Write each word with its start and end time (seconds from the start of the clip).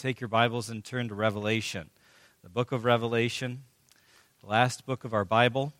take 0.00 0.18
your 0.18 0.28
Bibles 0.28 0.70
and 0.70 0.82
turn 0.82 1.08
to 1.08 1.14
Revelation, 1.14 1.90
the 2.42 2.48
book 2.48 2.72
of 2.72 2.86
Revelation, 2.86 3.64
the 4.40 4.48
last 4.48 4.86
book 4.86 5.04
of 5.04 5.12
our 5.12 5.26
Bible. 5.26 5.74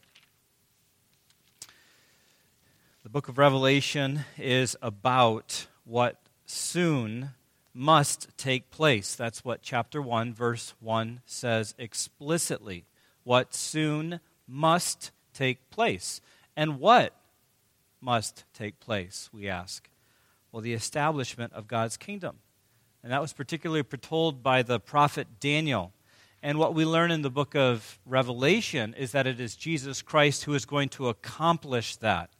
The 3.03 3.09
book 3.09 3.29
of 3.29 3.38
Revelation 3.38 4.27
is 4.37 4.77
about 4.83 5.69
what 5.85 6.21
soon 6.45 7.30
must 7.72 8.29
take 8.37 8.71
place. 8.71 9.14
That's 9.14 9.43
what 9.43 9.62
chapter 9.62 10.03
1, 10.03 10.34
verse 10.34 10.75
1 10.80 11.23
says 11.25 11.75
explicitly. 11.79 12.84
What 13.25 13.55
soon 13.55 14.21
must 14.46 15.12
take 15.32 15.71
place. 15.71 16.21
And 16.55 16.79
what 16.79 17.14
must 18.02 18.45
take 18.52 18.80
place, 18.80 19.30
we 19.32 19.48
ask? 19.48 19.89
Well, 20.52 20.61
the 20.61 20.75
establishment 20.75 21.55
of 21.55 21.66
God's 21.66 21.96
kingdom. 21.96 22.41
And 23.03 23.12
that 23.12 23.21
was 23.21 23.32
particularly 23.32 23.82
foretold 23.82 24.43
by 24.43 24.62
the 24.62 24.79
prophet 24.79 25.41
Daniel. 25.41 25.93
And 26.43 26.59
what 26.59 26.74
we 26.74 26.84
learn 26.84 27.11
in 27.11 27.23
the 27.23 27.30
book 27.30 27.55
of 27.55 27.98
Revelation 28.07 28.95
is 28.95 29.12
that 29.12 29.27
it 29.27 29.41
is 29.41 29.57
Jesus 29.57 30.02
Christ 30.02 30.45
who 30.45 30.55
is 30.55 30.65
going 30.65 30.88
to 30.91 31.09
accomplish 31.09 31.97
that. 31.97 32.30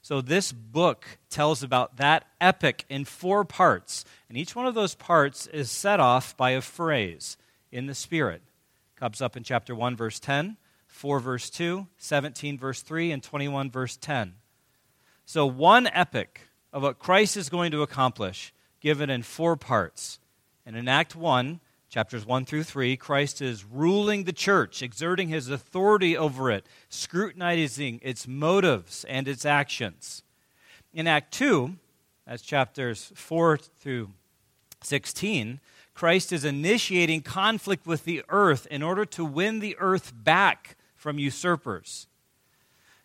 So 0.00 0.20
this 0.20 0.50
book 0.52 1.06
tells 1.30 1.62
about 1.62 1.96
that 1.98 2.26
epic 2.40 2.84
in 2.88 3.04
four 3.04 3.44
parts. 3.44 4.04
And 4.28 4.36
each 4.36 4.56
one 4.56 4.66
of 4.66 4.74
those 4.74 4.94
parts 4.94 5.46
is 5.46 5.70
set 5.70 6.00
off 6.00 6.36
by 6.36 6.50
a 6.50 6.60
phrase 6.60 7.36
in 7.70 7.86
the 7.86 7.94
Spirit. 7.94 8.42
It 8.96 9.00
Comes 9.00 9.22
up 9.22 9.36
in 9.36 9.44
chapter 9.44 9.74
1, 9.74 9.96
verse 9.96 10.18
10, 10.18 10.56
4, 10.88 11.20
verse 11.20 11.50
2, 11.50 11.86
17, 11.98 12.58
verse 12.58 12.82
3, 12.82 13.12
and 13.12 13.22
21, 13.22 13.70
verse 13.70 13.96
10. 13.96 14.34
So 15.24 15.46
one 15.46 15.86
epic 15.86 16.48
of 16.72 16.82
what 16.82 16.98
Christ 16.98 17.36
is 17.36 17.48
going 17.48 17.70
to 17.70 17.82
accomplish 17.82 18.52
given 18.82 19.08
in 19.08 19.22
four 19.22 19.56
parts. 19.56 20.18
And 20.66 20.76
in 20.76 20.88
Act 20.88 21.16
1, 21.16 21.60
chapters 21.88 22.26
1 22.26 22.44
through 22.44 22.64
3, 22.64 22.96
Christ 22.96 23.40
is 23.40 23.64
ruling 23.64 24.24
the 24.24 24.32
church, 24.32 24.82
exerting 24.82 25.28
his 25.28 25.48
authority 25.48 26.16
over 26.16 26.50
it, 26.50 26.66
scrutinizing 26.88 28.00
its 28.02 28.26
motives 28.28 29.04
and 29.08 29.26
its 29.28 29.46
actions. 29.46 30.22
In 30.92 31.06
Act 31.06 31.32
2, 31.32 31.76
as 32.26 32.42
chapters 32.42 33.12
4 33.14 33.56
through 33.56 34.10
16, 34.82 35.60
Christ 35.94 36.32
is 36.32 36.44
initiating 36.44 37.22
conflict 37.22 37.86
with 37.86 38.04
the 38.04 38.22
earth 38.28 38.66
in 38.70 38.82
order 38.82 39.04
to 39.06 39.24
win 39.24 39.60
the 39.60 39.76
earth 39.78 40.12
back 40.14 40.76
from 40.96 41.18
usurpers. 41.18 42.08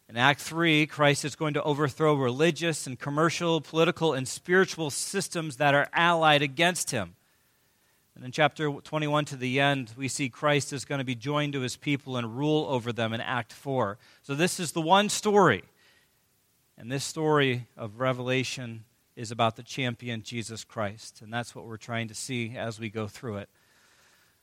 In 0.10 0.16
Act 0.16 0.40
3, 0.40 0.88
Christ 0.88 1.26
is 1.26 1.36
going 1.36 1.54
to 1.56 1.64
overthrow 1.64 2.14
religious 2.16 2.88
and 2.88 2.98
commercial, 2.98 3.60
political, 3.60 4.14
and 4.14 4.26
spiritual 4.26 4.90
systems 4.90 5.58
that 5.58 5.76
are 5.76 5.90
allied 5.92 6.42
against 6.42 6.92
him. 6.92 7.16
And 8.16 8.24
in 8.24 8.32
chapter 8.32 8.72
21 8.72 9.26
to 9.26 9.36
the 9.36 9.60
end, 9.60 9.92
we 9.98 10.08
see 10.08 10.30
Christ 10.30 10.72
is 10.72 10.86
going 10.86 11.00
to 11.00 11.06
be 11.06 11.14
joined 11.14 11.54
to 11.54 11.62
his 11.62 11.76
people 11.76 12.16
and 12.16 12.38
rule 12.38 12.66
over 12.70 12.94
them 12.94 13.12
in 13.14 13.20
Act 13.20 13.52
4. 13.52 13.98
So 14.24 14.34
this 14.34 14.62
is 14.62 14.72
the 14.72 14.82
one 14.82 15.10
story. 15.10 15.66
And 16.78 16.90
this 16.90 17.04
story 17.04 17.68
of 17.76 18.00
Revelation 18.00 18.86
is 19.18 19.30
about 19.30 19.58
the 19.58 19.64
champion, 19.64 20.24
Jesus 20.24 20.64
Christ. 20.64 21.22
And 21.22 21.34
that's 21.34 21.54
what 21.54 21.66
we're 21.66 21.78
trying 21.78 22.08
to 22.08 22.16
see 22.16 22.56
as 22.56 22.80
we 22.80 22.90
go 22.90 23.08
through 23.08 23.38
it. 23.38 23.50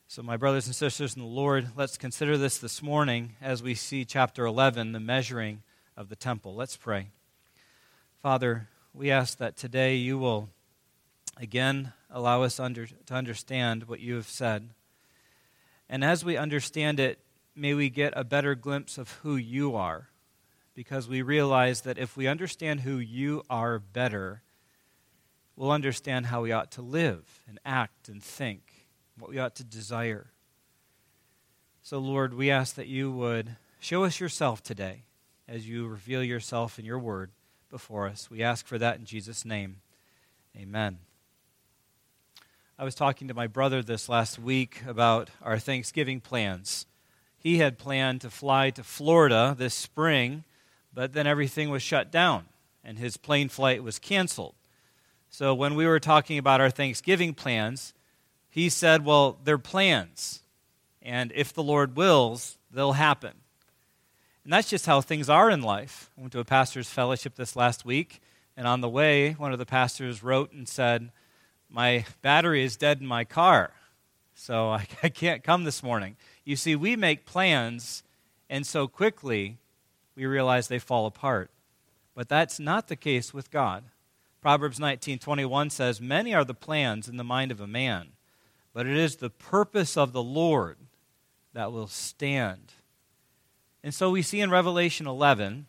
So, 0.07 0.21
my 0.21 0.37
brothers 0.37 0.67
and 0.67 0.75
sisters 0.75 1.15
in 1.15 1.23
the 1.23 1.27
Lord, 1.27 1.69
let's 1.75 1.97
consider 1.97 2.37
this 2.37 2.59
this 2.59 2.83
morning 2.83 3.35
as 3.41 3.63
we 3.63 3.73
see 3.73 4.05
chapter 4.05 4.45
11, 4.45 4.91
the 4.91 4.99
measuring 4.99 5.63
of 5.97 6.09
the 6.09 6.15
temple. 6.15 6.53
Let's 6.53 6.77
pray. 6.77 7.09
Father, 8.21 8.69
we 8.93 9.09
ask 9.09 9.39
that 9.39 9.57
today 9.57 9.95
you 9.95 10.19
will 10.19 10.49
again 11.37 11.91
allow 12.11 12.43
us 12.43 12.59
under, 12.59 12.85
to 12.85 13.13
understand 13.15 13.87
what 13.87 13.99
you 13.99 14.13
have 14.13 14.27
said. 14.27 14.69
And 15.89 16.03
as 16.03 16.23
we 16.23 16.37
understand 16.37 16.99
it, 16.99 17.17
may 17.55 17.73
we 17.73 17.89
get 17.89 18.13
a 18.15 18.23
better 18.23 18.53
glimpse 18.53 18.99
of 18.99 19.11
who 19.23 19.35
you 19.35 19.75
are. 19.75 20.09
Because 20.75 21.07
we 21.07 21.23
realize 21.23 21.81
that 21.81 21.97
if 21.97 22.15
we 22.15 22.27
understand 22.27 22.81
who 22.81 22.99
you 22.99 23.41
are 23.49 23.79
better, 23.79 24.43
we'll 25.55 25.71
understand 25.71 26.27
how 26.27 26.43
we 26.43 26.51
ought 26.51 26.71
to 26.73 26.83
live 26.83 27.41
and 27.47 27.59
act 27.65 28.07
and 28.07 28.23
think 28.23 28.74
what 29.17 29.29
we 29.29 29.39
ought 29.39 29.55
to 29.55 29.63
desire. 29.63 30.27
So, 31.81 31.99
Lord, 31.99 32.33
we 32.33 32.49
ask 32.49 32.75
that 32.75 32.87
you 32.87 33.11
would 33.11 33.55
show 33.79 34.03
us 34.03 34.19
yourself 34.19 34.63
today 34.63 35.03
as 35.47 35.67
you 35.67 35.87
reveal 35.87 36.23
yourself 36.23 36.79
in 36.79 36.85
your 36.85 36.99
word 36.99 37.31
before 37.69 38.07
us. 38.07 38.29
We 38.29 38.41
ask 38.41 38.65
for 38.65 38.77
that 38.77 38.97
in 38.97 39.05
Jesus' 39.05 39.45
name. 39.45 39.77
Amen. 40.57 40.99
I 42.77 42.83
was 42.83 42.95
talking 42.95 43.27
to 43.27 43.33
my 43.33 43.47
brother 43.47 43.81
this 43.81 44.09
last 44.09 44.37
week 44.39 44.81
about 44.87 45.29
our 45.41 45.59
Thanksgiving 45.59 46.19
plans. 46.19 46.85
He 47.37 47.59
had 47.59 47.77
planned 47.77 48.21
to 48.21 48.29
fly 48.29 48.69
to 48.71 48.83
Florida 48.83 49.55
this 49.57 49.73
spring, 49.73 50.43
but 50.93 51.13
then 51.13 51.27
everything 51.27 51.69
was 51.69 51.83
shut 51.83 52.11
down 52.11 52.45
and 52.83 52.99
his 52.99 53.17
plane 53.17 53.49
flight 53.49 53.83
was 53.83 53.99
canceled. 53.99 54.55
So 55.29 55.53
when 55.53 55.75
we 55.75 55.85
were 55.85 55.99
talking 55.99 56.37
about 56.37 56.61
our 56.61 56.69
Thanksgiving 56.69 57.33
plans, 57.33 57.93
he 58.55 58.69
said, 58.69 59.03
Well, 59.03 59.37
they're 59.43 59.57
plans. 59.57 60.39
And 61.01 61.33
if 61.35 61.51
the 61.51 61.61
Lord 61.61 61.97
wills, 61.97 62.57
they'll 62.71 62.93
happen. 62.93 63.33
And 64.45 64.53
that's 64.53 64.69
just 64.69 64.85
how 64.85 65.01
things 65.01 65.29
are 65.29 65.49
in 65.49 65.61
life. 65.61 66.09
I 66.17 66.21
went 66.21 66.31
to 66.31 66.39
a 66.39 66.45
pastor's 66.45 66.89
fellowship 66.89 67.35
this 67.35 67.57
last 67.57 67.83
week, 67.83 68.21
and 68.55 68.65
on 68.65 68.79
the 68.79 68.87
way, 68.87 69.33
one 69.33 69.51
of 69.51 69.59
the 69.59 69.65
pastors 69.65 70.23
wrote 70.23 70.53
and 70.53 70.69
said, 70.69 71.11
My 71.69 72.05
battery 72.21 72.63
is 72.63 72.77
dead 72.77 73.01
in 73.01 73.07
my 73.07 73.25
car, 73.25 73.71
so 74.33 74.69
I, 74.69 74.87
I 75.03 75.09
can't 75.09 75.43
come 75.43 75.65
this 75.65 75.83
morning. 75.83 76.15
You 76.45 76.55
see, 76.55 76.77
we 76.77 76.95
make 76.95 77.25
plans, 77.25 78.03
and 78.49 78.65
so 78.65 78.87
quickly 78.87 79.57
we 80.15 80.25
realize 80.25 80.69
they 80.69 80.79
fall 80.79 81.07
apart. 81.07 81.51
But 82.15 82.29
that's 82.29 82.57
not 82.57 82.87
the 82.87 82.95
case 82.95 83.33
with 83.33 83.51
God. 83.51 83.83
Proverbs 84.41 84.79
19:21 84.79 85.71
says, 85.71 85.99
"Many 85.99 86.33
are 86.33 86.45
the 86.45 86.53
plans 86.53 87.09
in 87.09 87.17
the 87.17 87.23
mind 87.25 87.51
of 87.51 87.59
a 87.59 87.67
man, 87.67 88.14
but 88.75 88.85
it 88.85 88.97
is 88.97 89.15
the 89.15 89.29
purpose 89.29 89.95
of 89.95 90.11
the 90.11 90.21
Lord 90.21 90.75
that 91.53 91.71
will 91.71 91.87
stand. 91.87 92.73
And 93.81 93.93
so 93.93 94.09
we 94.09 94.21
see 94.21 94.41
in 94.41 94.51
Revelation 94.51 95.07
11 95.07 95.67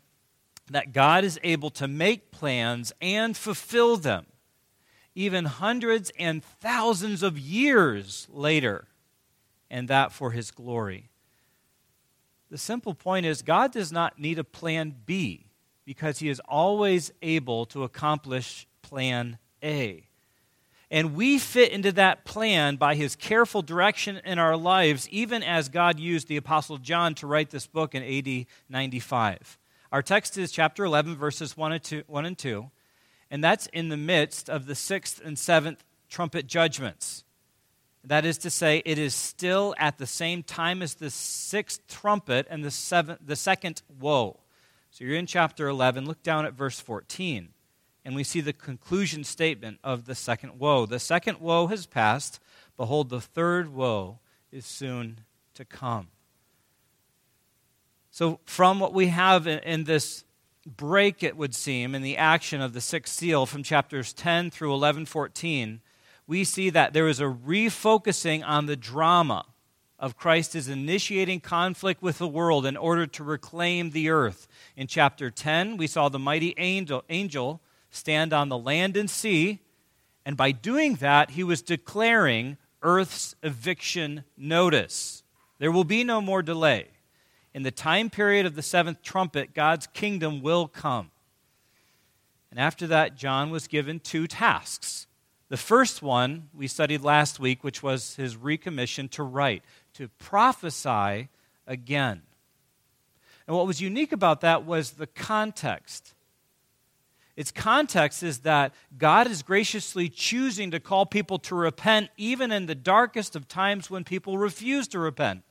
that 0.72 0.92
God 0.92 1.22
is 1.22 1.38
able 1.44 1.70
to 1.70 1.86
make 1.86 2.32
plans 2.32 2.92
and 3.00 3.36
fulfill 3.36 3.96
them, 3.96 4.26
even 5.14 5.44
hundreds 5.44 6.10
and 6.18 6.42
thousands 6.42 7.22
of 7.22 7.38
years 7.38 8.26
later, 8.28 8.88
and 9.70 9.86
that 9.86 10.10
for 10.10 10.32
His 10.32 10.50
glory. 10.50 11.08
The 12.50 12.58
simple 12.58 12.92
point 12.92 13.24
is 13.24 13.42
God 13.42 13.70
does 13.70 13.92
not 13.92 14.18
need 14.18 14.40
a 14.40 14.44
plan 14.44 14.92
B 15.06 15.46
because 15.84 16.18
He 16.18 16.28
is 16.28 16.40
always 16.48 17.12
able 17.22 17.66
to 17.66 17.84
accomplish 17.84 18.66
plan 18.82 19.38
A. 19.62 20.05
And 20.90 21.16
we 21.16 21.38
fit 21.38 21.72
into 21.72 21.90
that 21.92 22.24
plan 22.24 22.76
by 22.76 22.94
his 22.94 23.16
careful 23.16 23.60
direction 23.60 24.20
in 24.24 24.38
our 24.38 24.56
lives, 24.56 25.08
even 25.10 25.42
as 25.42 25.68
God 25.68 25.98
used 25.98 26.28
the 26.28 26.36
Apostle 26.36 26.78
John 26.78 27.14
to 27.16 27.26
write 27.26 27.50
this 27.50 27.66
book 27.66 27.94
in 27.94 28.02
AD 28.04 28.46
95. 28.68 29.58
Our 29.90 30.02
text 30.02 30.38
is 30.38 30.52
chapter 30.52 30.84
11, 30.84 31.16
verses 31.16 31.56
1 31.56 31.72
and 31.72 31.82
2, 31.82 32.02
1 32.06 32.26
and, 32.26 32.38
2 32.38 32.70
and 33.30 33.42
that's 33.42 33.66
in 33.68 33.88
the 33.88 33.96
midst 33.96 34.48
of 34.48 34.66
the 34.66 34.74
sixth 34.74 35.20
and 35.24 35.38
seventh 35.38 35.82
trumpet 36.08 36.46
judgments. 36.46 37.24
That 38.04 38.24
is 38.24 38.38
to 38.38 38.50
say, 38.50 38.82
it 38.84 38.98
is 38.98 39.14
still 39.14 39.74
at 39.78 39.98
the 39.98 40.06
same 40.06 40.44
time 40.44 40.80
as 40.80 40.94
the 40.94 41.10
sixth 41.10 41.84
trumpet 41.88 42.46
and 42.48 42.64
the, 42.64 42.70
seventh, 42.70 43.18
the 43.24 43.34
second 43.34 43.82
woe. 43.98 44.38
So 44.90 45.04
you're 45.04 45.16
in 45.16 45.26
chapter 45.26 45.66
11. 45.66 46.06
Look 46.06 46.22
down 46.22 46.46
at 46.46 46.54
verse 46.54 46.78
14 46.78 47.48
and 48.06 48.14
we 48.14 48.22
see 48.22 48.40
the 48.40 48.52
conclusion 48.52 49.24
statement 49.24 49.80
of 49.82 50.04
the 50.04 50.14
second 50.14 50.60
woe. 50.60 50.86
The 50.86 51.00
second 51.00 51.40
woe 51.40 51.66
has 51.66 51.86
passed. 51.86 52.38
Behold, 52.76 53.10
the 53.10 53.20
third 53.20 53.74
woe 53.74 54.20
is 54.52 54.64
soon 54.64 55.22
to 55.54 55.64
come. 55.64 56.06
So, 58.12 58.38
from 58.44 58.78
what 58.78 58.94
we 58.94 59.08
have 59.08 59.48
in, 59.48 59.84
this 59.84 60.24
break, 60.64 61.24
it 61.24 61.36
would 61.36 61.52
seem, 61.52 61.96
in 61.96 62.02
the 62.02 62.16
action 62.16 62.60
of 62.60 62.74
the 62.74 62.80
sixth 62.80 63.12
seal 63.12 63.44
from 63.44 63.64
chapters 63.64 64.12
10 64.12 64.52
through 64.52 64.72
11 64.72 65.06
14, 65.06 65.80
we 66.28 66.44
see 66.44 66.70
that 66.70 66.92
there 66.92 67.08
is 67.08 67.18
a 67.18 67.24
refocusing 67.24 68.46
on 68.46 68.66
the 68.66 68.76
drama 68.76 69.46
of 69.98 70.16
Christ 70.16 70.54
is 70.54 70.68
initiating 70.68 71.40
conflict 71.40 72.02
with 72.02 72.18
the 72.18 72.28
world 72.28 72.66
in 72.66 72.76
order 72.76 73.06
to 73.08 73.24
reclaim 73.24 73.90
the 73.90 74.10
earth. 74.10 74.46
In 74.76 74.86
chapter 74.86 75.28
10, 75.28 75.76
we 75.76 75.88
saw 75.88 76.08
the 76.08 76.20
mighty 76.20 76.54
angel, 76.56 77.02
angel 77.08 77.60
stand 77.90 78.32
on 78.32 78.48
the 78.48 78.58
land 78.58 78.96
and 78.96 79.08
sea, 79.08 79.60
and 80.24 80.36
by 80.36 80.52
doing 80.52 80.96
that, 80.96 81.30
he 81.30 81.44
was 81.44 81.62
declaring 81.62 82.56
Earth's 82.82 83.34
eviction 83.42 84.24
notice. 84.36 85.22
There 85.58 85.72
will 85.72 85.84
be 85.84 86.04
no 86.04 86.20
more 86.20 86.42
delay. 86.42 86.88
In 87.54 87.62
the 87.62 87.70
time 87.70 88.10
period 88.10 88.44
of 88.44 88.54
the 88.54 88.62
seventh 88.62 89.02
trumpet, 89.02 89.54
God's 89.54 89.86
kingdom 89.86 90.42
will 90.42 90.68
come. 90.68 91.10
And 92.50 92.60
after 92.60 92.86
that, 92.88 93.16
John 93.16 93.50
was 93.50 93.66
given 93.66 94.00
two 94.00 94.26
tasks. 94.26 95.06
The 95.48 95.56
first 95.56 96.02
one 96.02 96.48
we 96.52 96.66
studied 96.66 97.02
last 97.02 97.38
week, 97.38 97.62
which 97.62 97.82
was 97.82 98.16
his 98.16 98.36
recommission 98.36 99.08
to 99.12 99.22
write, 99.22 99.62
to 99.94 100.08
prophesy 100.18 101.28
again. 101.66 102.22
And 103.46 103.56
what 103.56 103.66
was 103.66 103.80
unique 103.80 104.10
about 104.10 104.40
that 104.40 104.64
was 104.64 104.92
the 104.92 105.06
context. 105.06 106.14
Its 107.36 107.52
context 107.52 108.22
is 108.22 108.40
that 108.40 108.74
God 108.96 109.30
is 109.30 109.42
graciously 109.42 110.08
choosing 110.08 110.70
to 110.70 110.80
call 110.80 111.04
people 111.04 111.38
to 111.40 111.54
repent 111.54 112.08
even 112.16 112.50
in 112.50 112.64
the 112.64 112.74
darkest 112.74 113.36
of 113.36 113.46
times 113.46 113.90
when 113.90 114.04
people 114.04 114.38
refuse 114.38 114.88
to 114.88 114.98
repent, 114.98 115.42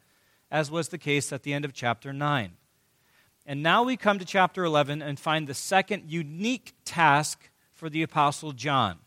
as 0.50 0.72
was 0.72 0.90
the 0.90 0.98
case 0.98 1.32
at 1.32 1.44
the 1.44 1.54
end 1.54 1.64
of 1.64 1.74
chapter 1.74 2.12
9. 2.12 2.54
And 3.46 3.62
now 3.62 3.84
we 3.84 3.96
come 3.98 4.18
to 4.18 4.26
chapter 4.26 4.64
11 4.64 5.04
and 5.04 5.20
find 5.20 5.48
the 5.48 5.54
second 5.54 6.10
unique 6.10 6.74
task 6.84 7.52
for 7.74 7.88
the 7.90 8.02
Apostle 8.02 8.52
John. 8.52 8.98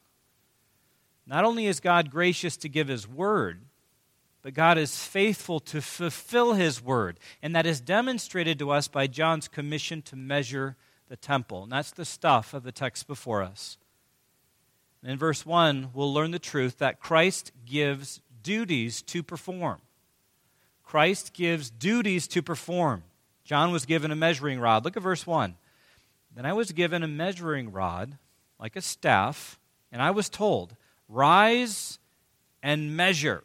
Not 1.26 1.44
only 1.44 1.66
is 1.66 1.80
God 1.80 2.10
gracious 2.10 2.56
to 2.58 2.68
give 2.68 2.86
his 2.86 3.08
word, 3.08 3.62
but 4.42 4.54
God 4.54 4.78
is 4.78 5.04
faithful 5.04 5.58
to 5.60 5.82
fulfill 5.82 6.54
his 6.54 6.82
word. 6.82 7.18
And 7.42 7.56
that 7.56 7.66
is 7.66 7.80
demonstrated 7.80 8.58
to 8.60 8.70
us 8.70 8.86
by 8.86 9.08
John's 9.08 9.48
commission 9.48 10.00
to 10.02 10.16
measure 10.16 10.76
the 11.08 11.16
temple. 11.16 11.64
And 11.64 11.72
that's 11.72 11.90
the 11.90 12.04
stuff 12.04 12.54
of 12.54 12.62
the 12.62 12.72
text 12.72 13.06
before 13.06 13.42
us. 13.42 13.78
In 15.02 15.18
verse 15.18 15.46
1, 15.46 15.90
we'll 15.94 16.12
learn 16.12 16.32
the 16.32 16.38
truth 16.38 16.78
that 16.78 17.00
Christ 17.00 17.52
gives 17.64 18.20
duties 18.42 19.02
to 19.02 19.22
perform. 19.22 19.78
Christ 20.84 21.32
gives 21.34 21.70
duties 21.70 22.26
to 22.28 22.42
perform. 22.42 23.04
John 23.44 23.72
was 23.72 23.86
given 23.86 24.10
a 24.10 24.16
measuring 24.16 24.58
rod. 24.58 24.84
Look 24.84 24.96
at 24.96 25.02
verse 25.02 25.26
1. 25.26 25.54
Then 26.34 26.46
I 26.46 26.52
was 26.52 26.72
given 26.72 27.02
a 27.02 27.08
measuring 27.08 27.72
rod, 27.72 28.18
like 28.60 28.76
a 28.76 28.80
staff, 28.80 29.58
and 29.90 30.02
I 30.02 30.10
was 30.10 30.28
told, 30.28 30.76
Rise 31.08 31.98
and 32.62 32.96
measure. 32.96 33.44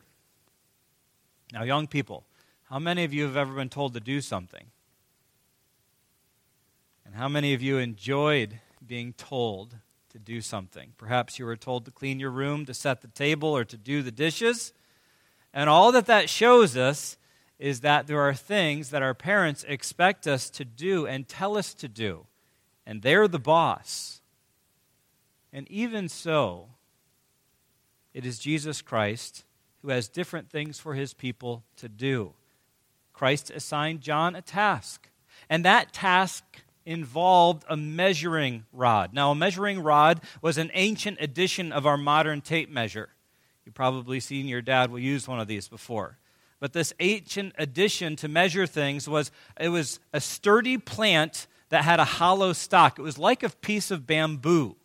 Now, 1.53 1.63
young 1.63 1.87
people, 1.87 2.23
how 2.69 2.79
many 2.79 3.03
of 3.03 3.13
you 3.13 3.23
have 3.23 3.37
ever 3.37 3.53
been 3.53 3.69
told 3.69 3.93
to 3.93 3.99
do 3.99 4.21
something? 4.21 4.65
And 7.13 7.21
how 7.21 7.29
many 7.29 7.53
of 7.53 7.61
you 7.61 7.77
enjoyed 7.77 8.59
being 8.83 9.13
told 9.13 9.75
to 10.09 10.17
do 10.17 10.41
something? 10.41 10.93
Perhaps 10.97 11.37
you 11.37 11.45
were 11.45 11.55
told 11.55 11.85
to 11.85 11.91
clean 11.91 12.19
your 12.19 12.31
room, 12.31 12.65
to 12.65 12.73
set 12.73 13.01
the 13.01 13.07
table, 13.07 13.49
or 13.49 13.63
to 13.63 13.77
do 13.77 14.01
the 14.01 14.09
dishes. 14.09 14.73
And 15.53 15.69
all 15.69 15.91
that 15.91 16.07
that 16.07 16.27
shows 16.27 16.75
us 16.75 17.17
is 17.59 17.81
that 17.81 18.07
there 18.07 18.19
are 18.19 18.33
things 18.33 18.89
that 18.89 19.03
our 19.03 19.13
parents 19.13 19.63
expect 19.67 20.25
us 20.25 20.49
to 20.49 20.65
do 20.65 21.05
and 21.05 21.27
tell 21.27 21.55
us 21.55 21.75
to 21.75 21.87
do. 21.87 22.25
And 22.83 23.03
they're 23.03 23.27
the 23.27 23.37
boss. 23.37 24.21
And 25.51 25.69
even 25.69 26.09
so, 26.09 26.69
it 28.15 28.25
is 28.25 28.39
Jesus 28.39 28.81
Christ 28.81 29.43
who 29.83 29.89
has 29.89 30.09
different 30.09 30.49
things 30.49 30.79
for 30.79 30.95
his 30.95 31.13
people 31.13 31.63
to 31.77 31.87
do. 31.87 32.33
Christ 33.13 33.51
assigned 33.51 34.01
John 34.01 34.35
a 34.35 34.41
task, 34.41 35.09
and 35.47 35.63
that 35.63 35.93
task 35.93 36.62
involved 36.85 37.63
a 37.69 37.77
measuring 37.77 38.65
rod. 38.71 39.13
Now, 39.13 39.31
a 39.31 39.35
measuring 39.35 39.81
rod 39.81 40.21
was 40.41 40.57
an 40.57 40.71
ancient 40.73 41.17
edition 41.21 41.71
of 41.71 41.85
our 41.85 41.97
modern 41.97 42.41
tape 42.41 42.69
measure. 42.69 43.09
You've 43.65 43.75
probably 43.75 44.19
seen 44.19 44.47
your 44.47 44.61
dad 44.61 44.91
will 44.91 44.99
use 44.99 45.27
one 45.27 45.39
of 45.39 45.47
these 45.47 45.67
before. 45.67 46.17
But 46.59 46.73
this 46.73 46.93
ancient 46.99 47.53
addition 47.57 48.15
to 48.17 48.27
measure 48.27 48.65
things 48.65 49.07
was 49.07 49.31
it 49.59 49.69
was 49.69 49.99
a 50.13 50.21
sturdy 50.21 50.77
plant 50.77 51.47
that 51.69 51.83
had 51.83 51.99
a 51.99 52.05
hollow 52.05 52.53
stalk. 52.53 52.99
It 52.99 53.01
was 53.01 53.17
like 53.17 53.43
a 53.43 53.49
piece 53.49 53.91
of 53.91 54.07
bamboo. 54.07 54.75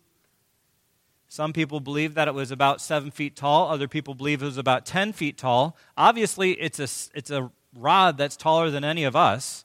Some 1.27 1.53
people 1.53 1.79
believe 1.79 2.15
that 2.15 2.27
it 2.27 2.33
was 2.33 2.49
about 2.49 2.81
seven 2.81 3.11
feet 3.11 3.35
tall. 3.35 3.69
Other 3.69 3.87
people 3.87 4.15
believe 4.15 4.41
it 4.41 4.45
was 4.45 4.57
about 4.57 4.85
10 4.85 5.13
feet 5.13 5.37
tall. 5.37 5.77
Obviously, 5.95 6.53
it's 6.53 6.79
a, 6.79 7.17
it's 7.17 7.29
a 7.29 7.51
rod 7.77 8.17
that's 8.17 8.35
taller 8.35 8.71
than 8.71 8.83
any 8.83 9.03
of 9.03 9.15
us. 9.15 9.63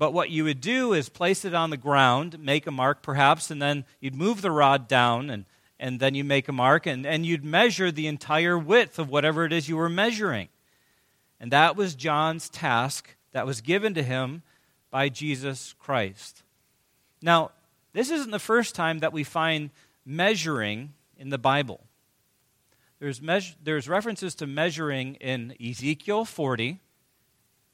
But 0.00 0.14
what 0.14 0.30
you 0.30 0.44
would 0.44 0.62
do 0.62 0.94
is 0.94 1.10
place 1.10 1.44
it 1.44 1.52
on 1.52 1.68
the 1.68 1.76
ground, 1.76 2.38
make 2.38 2.66
a 2.66 2.70
mark 2.70 3.02
perhaps, 3.02 3.50
and 3.50 3.60
then 3.60 3.84
you'd 4.00 4.14
move 4.14 4.40
the 4.40 4.50
rod 4.50 4.88
down, 4.88 5.28
and, 5.28 5.44
and 5.78 6.00
then 6.00 6.14
you 6.14 6.24
make 6.24 6.48
a 6.48 6.52
mark, 6.52 6.86
and, 6.86 7.04
and 7.04 7.26
you'd 7.26 7.44
measure 7.44 7.92
the 7.92 8.06
entire 8.06 8.58
width 8.58 8.98
of 8.98 9.10
whatever 9.10 9.44
it 9.44 9.52
is 9.52 9.68
you 9.68 9.76
were 9.76 9.90
measuring. 9.90 10.48
And 11.38 11.50
that 11.50 11.76
was 11.76 11.94
John's 11.94 12.48
task 12.48 13.14
that 13.32 13.44
was 13.44 13.60
given 13.60 13.92
to 13.92 14.02
him 14.02 14.40
by 14.90 15.10
Jesus 15.10 15.74
Christ. 15.78 16.44
Now, 17.20 17.50
this 17.92 18.08
isn't 18.08 18.30
the 18.30 18.38
first 18.38 18.74
time 18.74 19.00
that 19.00 19.12
we 19.12 19.22
find 19.22 19.68
measuring 20.06 20.94
in 21.18 21.28
the 21.28 21.36
Bible. 21.36 21.78
There's, 23.00 23.20
measure, 23.20 23.54
there's 23.62 23.86
references 23.86 24.34
to 24.36 24.46
measuring 24.46 25.16
in 25.16 25.54
Ezekiel 25.62 26.24
40 26.24 26.78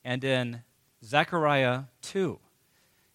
and 0.05 0.25
in 0.25 0.63
Zechariah 1.07 1.85
2. 2.03 2.39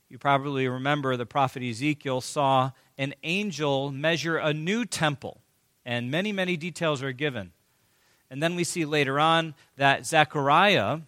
You 0.10 0.18
probably 0.18 0.68
remember 0.68 1.18
the 1.18 1.26
prophet 1.26 1.62
Ezekiel 1.62 2.22
saw 2.22 2.72
an 2.98 3.14
angel 3.24 3.92
measure 3.92 4.38
a 4.38 4.54
new 4.54 4.86
temple, 4.86 5.42
and 5.86 6.10
many, 6.10 6.32
many 6.32 6.56
details 6.56 7.04
are 7.04 7.12
given. 7.12 7.52
And 8.30 8.42
then 8.42 8.56
we 8.56 8.64
see 8.64 8.86
later 8.86 9.20
on 9.20 9.56
that 9.76 10.06
Zechariah 10.06 11.00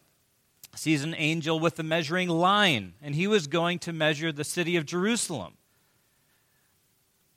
sees 0.76 1.04
an 1.04 1.16
angel 1.18 1.60
with 1.60 1.80
a 1.80 1.84
measuring 1.84 2.28
line, 2.28 2.94
and 3.02 3.16
he 3.16 3.28
was 3.28 3.48
going 3.48 3.80
to 3.80 3.94
measure 3.94 4.32
the 4.32 4.44
city 4.44 4.76
of 4.76 4.86
Jerusalem. 4.86 5.54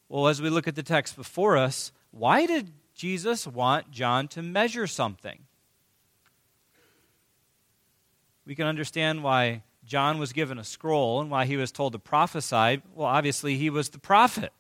Well, 0.08 0.26
as 0.26 0.43
we 0.43 0.50
look 0.50 0.66
at 0.66 0.75
the 0.75 0.82
text 0.82 1.14
before 1.16 1.56
us, 1.56 1.93
why 2.10 2.46
did 2.46 2.72
Jesus 2.94 3.46
want 3.46 3.90
John 3.90 4.26
to 4.28 4.43
measure 4.43 4.87
something? 4.87 5.45
We 8.46 8.54
can 8.54 8.66
understand 8.66 9.22
why 9.22 9.62
John 9.84 10.19
was 10.19 10.32
given 10.32 10.58
a 10.58 10.64
scroll 10.64 11.20
and 11.20 11.31
why 11.31 11.44
he 11.44 11.56
was 11.56 11.72
told 11.72 11.93
to 11.93 11.98
prophesy. 11.98 12.82
Well, 12.94 13.06
obviously, 13.06 13.56
he 13.56 13.70
was 13.70 13.90
the 13.90 13.98
prophet, 13.98 14.52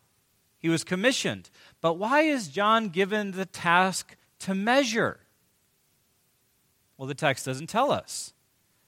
he 0.58 0.68
was 0.68 0.84
commissioned. 0.84 1.50
But 1.80 1.94
why 1.94 2.22
is 2.22 2.48
John 2.48 2.88
given 2.88 3.32
the 3.32 3.46
task 3.46 4.16
to 4.40 4.54
measure? 4.54 5.20
Well, 6.98 7.06
the 7.06 7.14
text 7.14 7.44
doesn't 7.44 7.68
tell 7.68 7.92
us. 7.92 8.32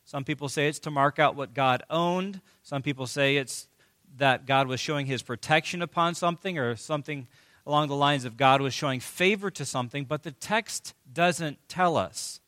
Some 0.05 0.25
people 0.25 0.49
say 0.49 0.69
it's 0.69 0.79
to 0.81 0.91
mark 0.91 1.19
out 1.19 1.37
what 1.37 1.53
God 1.53 1.83
owned. 1.91 2.41
Some 2.63 2.81
people 2.83 3.07
say 3.07 3.37
it's 3.37 3.69
that 4.17 4.47
God 4.47 4.67
was 4.67 4.81
showing 4.81 5.05
his 5.05 5.23
protection 5.23 5.83
upon 5.83 6.15
something 6.15 6.59
or 6.59 6.75
something 6.77 7.29
along 7.67 7.89
the 7.89 7.95
lines 7.95 8.25
of 8.25 8.39
God 8.39 8.63
was 8.63 8.73
showing 8.73 8.99
favor 8.99 9.51
to 9.51 9.65
something, 9.67 10.07
but 10.07 10.23
the 10.23 10.33
text 10.33 10.95
doesn't 11.13 11.59
tell 11.69 11.99
us 11.99 12.41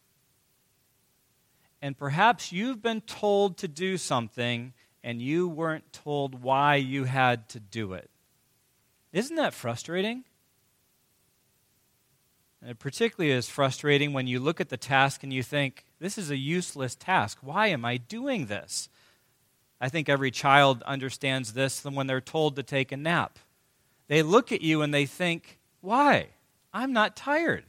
and 1.82 1.96
perhaps 1.96 2.52
you've 2.52 2.82
been 2.82 3.00
told 3.00 3.56
to 3.58 3.68
do 3.68 3.96
something 3.96 4.72
and 5.02 5.22
you 5.22 5.48
weren't 5.48 5.92
told 5.92 6.42
why 6.42 6.76
you 6.76 7.04
had 7.04 7.48
to 7.50 7.60
do 7.60 7.94
it. 7.94 8.10
Isn't 9.12 9.36
that 9.36 9.54
frustrating? 9.54 10.24
And 12.60 12.70
it 12.70 12.78
particularly 12.78 13.32
is 13.32 13.48
frustrating 13.48 14.12
when 14.12 14.26
you 14.26 14.38
look 14.38 14.60
at 14.60 14.68
the 14.68 14.76
task 14.76 15.22
and 15.22 15.32
you 15.32 15.42
think, 15.42 15.84
this 15.98 16.18
is 16.18 16.30
a 16.30 16.36
useless 16.36 16.94
task. 16.94 17.38
Why 17.40 17.68
am 17.68 17.84
I 17.84 17.96
doing 17.96 18.46
this? 18.46 18.88
I 19.80 19.88
think 19.88 20.10
every 20.10 20.30
child 20.30 20.82
understands 20.82 21.54
this 21.54 21.82
when 21.82 22.06
they're 22.06 22.20
told 22.20 22.56
to 22.56 22.62
take 22.62 22.92
a 22.92 22.96
nap. 22.98 23.38
They 24.08 24.22
look 24.22 24.52
at 24.52 24.60
you 24.60 24.82
and 24.82 24.92
they 24.92 25.06
think, 25.06 25.58
why? 25.80 26.28
I'm 26.74 26.92
not 26.92 27.16
tired. 27.16 27.64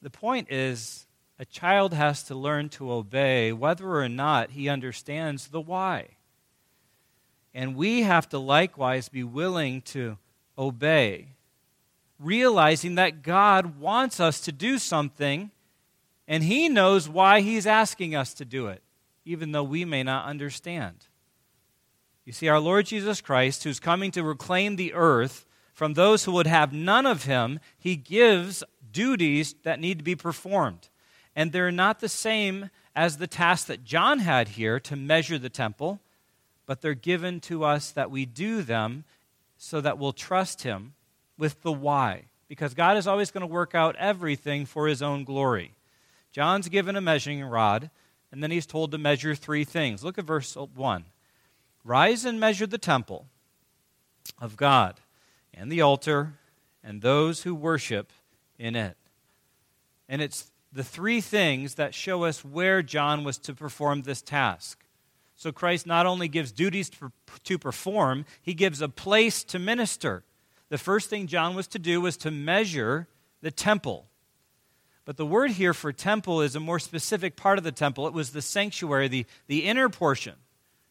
The 0.00 0.10
point 0.10 0.50
is, 0.50 1.06
a 1.40 1.46
child 1.46 1.94
has 1.94 2.22
to 2.24 2.34
learn 2.34 2.68
to 2.68 2.92
obey 2.92 3.50
whether 3.50 3.96
or 3.96 4.10
not 4.10 4.50
he 4.50 4.68
understands 4.68 5.48
the 5.48 5.60
why. 5.60 6.06
And 7.54 7.74
we 7.74 8.02
have 8.02 8.28
to 8.28 8.38
likewise 8.38 9.08
be 9.08 9.24
willing 9.24 9.80
to 9.82 10.18
obey, 10.58 11.28
realizing 12.18 12.96
that 12.96 13.22
God 13.22 13.80
wants 13.80 14.20
us 14.20 14.42
to 14.42 14.52
do 14.52 14.76
something 14.76 15.50
and 16.28 16.44
he 16.44 16.68
knows 16.68 17.08
why 17.08 17.40
he's 17.40 17.66
asking 17.66 18.14
us 18.14 18.34
to 18.34 18.44
do 18.44 18.66
it, 18.66 18.82
even 19.24 19.52
though 19.52 19.64
we 19.64 19.86
may 19.86 20.02
not 20.02 20.26
understand. 20.26 21.06
You 22.26 22.34
see, 22.34 22.48
our 22.48 22.60
Lord 22.60 22.84
Jesus 22.84 23.22
Christ, 23.22 23.64
who's 23.64 23.80
coming 23.80 24.10
to 24.10 24.22
reclaim 24.22 24.76
the 24.76 24.92
earth 24.92 25.46
from 25.72 25.94
those 25.94 26.24
who 26.24 26.32
would 26.32 26.46
have 26.46 26.74
none 26.74 27.06
of 27.06 27.24
him, 27.24 27.60
he 27.78 27.96
gives 27.96 28.62
duties 28.92 29.54
that 29.62 29.80
need 29.80 29.96
to 29.96 30.04
be 30.04 30.14
performed 30.14 30.90
and 31.34 31.52
they're 31.52 31.72
not 31.72 32.00
the 32.00 32.08
same 32.08 32.70
as 32.94 33.16
the 33.16 33.26
task 33.26 33.66
that 33.66 33.84
John 33.84 34.18
had 34.18 34.48
here 34.48 34.80
to 34.80 34.96
measure 34.96 35.38
the 35.38 35.48
temple, 35.48 36.00
but 36.66 36.80
they're 36.80 36.94
given 36.94 37.40
to 37.40 37.64
us 37.64 37.90
that 37.90 38.10
we 38.10 38.26
do 38.26 38.62
them 38.62 39.04
so 39.56 39.80
that 39.80 39.98
we'll 39.98 40.12
trust 40.12 40.62
Him 40.62 40.94
with 41.38 41.62
the 41.62 41.72
why. 41.72 42.24
Because 42.48 42.74
God 42.74 42.96
is 42.96 43.06
always 43.06 43.30
going 43.30 43.42
to 43.42 43.46
work 43.46 43.74
out 43.74 43.96
everything 43.96 44.66
for 44.66 44.88
His 44.88 45.02
own 45.02 45.24
glory. 45.24 45.74
John's 46.32 46.68
given 46.68 46.96
a 46.96 47.00
measuring 47.00 47.42
rod, 47.42 47.90
and 48.30 48.42
then 48.42 48.50
he's 48.50 48.66
told 48.66 48.92
to 48.92 48.98
measure 48.98 49.34
three 49.34 49.64
things. 49.64 50.04
Look 50.04 50.18
at 50.18 50.24
verse 50.24 50.56
1. 50.56 51.04
Rise 51.84 52.24
and 52.24 52.38
measure 52.38 52.66
the 52.66 52.78
temple 52.78 53.26
of 54.40 54.56
God, 54.56 55.00
and 55.52 55.70
the 55.72 55.80
altar, 55.80 56.34
and 56.84 57.02
those 57.02 57.42
who 57.42 57.54
worship 57.54 58.12
in 58.58 58.76
it. 58.76 58.96
And 60.08 60.22
it's 60.22 60.50
the 60.72 60.84
three 60.84 61.20
things 61.20 61.74
that 61.74 61.94
show 61.94 62.24
us 62.24 62.44
where 62.44 62.82
John 62.82 63.24
was 63.24 63.38
to 63.38 63.54
perform 63.54 64.02
this 64.02 64.22
task. 64.22 64.84
So 65.34 65.52
Christ 65.52 65.86
not 65.86 66.06
only 66.06 66.28
gives 66.28 66.52
duties 66.52 66.90
to 67.44 67.58
perform, 67.58 68.26
he 68.42 68.54
gives 68.54 68.80
a 68.80 68.88
place 68.88 69.42
to 69.44 69.58
minister. 69.58 70.22
The 70.68 70.78
first 70.78 71.10
thing 71.10 71.26
John 71.26 71.54
was 71.54 71.66
to 71.68 71.78
do 71.78 72.00
was 72.00 72.16
to 72.18 72.30
measure 72.30 73.08
the 73.40 73.50
temple. 73.50 74.06
But 75.04 75.16
the 75.16 75.26
word 75.26 75.52
here 75.52 75.74
for 75.74 75.92
temple 75.92 76.42
is 76.42 76.54
a 76.54 76.60
more 76.60 76.78
specific 76.78 77.36
part 77.36 77.58
of 77.58 77.64
the 77.64 77.72
temple. 77.72 78.06
It 78.06 78.12
was 78.12 78.30
the 78.30 78.42
sanctuary, 78.42 79.08
the, 79.08 79.26
the 79.46 79.64
inner 79.64 79.88
portion. 79.88 80.34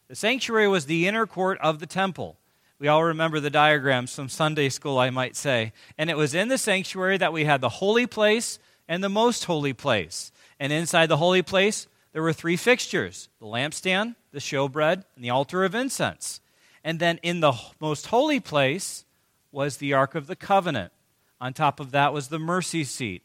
The 0.07 0.15
sanctuary 0.15 0.67
was 0.67 0.88
the 0.88 1.07
inner 1.07 1.27
court 1.27 1.59
of 1.62 1.79
the 1.79 1.86
temple. 1.86 2.38
We 2.79 2.88
all 2.88 3.03
remember 3.03 3.39
the 3.39 3.50
diagrams 3.50 4.15
from 4.15 4.29
Sunday 4.29 4.69
school, 4.69 4.98
I 4.98 5.09
might 5.09 5.36
say. 5.36 5.74
And 5.98 6.09
it 6.09 6.17
was 6.17 6.33
in 6.33 6.48
the 6.48 6.57
sanctuary 6.57 7.17
that 7.17 7.33
we 7.33 7.45
had 7.45 7.62
the 7.62 7.69
holy 7.69 8.07
place 8.07 8.57
and 8.89 9.03
the 9.03 9.08
most 9.08 9.46
holy 9.46 9.72
place. 9.72 10.34
And 10.60 10.74
inside 10.74 11.05
the 11.05 11.17
holy 11.17 11.43
place, 11.43 11.88
there 12.12 12.24
were 12.24 12.34
three 12.34 12.58
fixtures 12.58 13.29
the 13.39 13.46
lampstand, 13.46 14.15
the 14.31 14.39
showbread, 14.39 15.03
and 15.15 15.24
the 15.24 15.29
altar 15.29 15.63
of 15.63 15.75
incense. 15.75 16.41
And 16.84 17.00
then 17.00 17.19
in 17.22 17.39
the 17.39 17.53
most 17.79 18.08
holy 18.08 18.39
place 18.39 19.05
was 19.51 19.77
the 19.77 19.93
Ark 19.93 20.15
of 20.15 20.27
the 20.27 20.36
Covenant. 20.36 20.91
On 21.39 21.53
top 21.53 21.79
of 21.79 21.91
that 21.91 22.12
was 22.12 22.27
the 22.27 22.39
mercy 22.39 22.84
seat. 22.84 23.22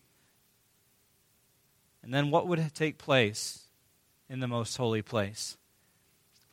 And 2.02 2.12
then 2.12 2.30
what 2.30 2.46
would 2.46 2.74
take 2.74 2.98
place 2.98 3.64
in 4.28 4.40
the 4.40 4.46
most 4.46 4.76
holy 4.76 5.02
place? 5.02 5.56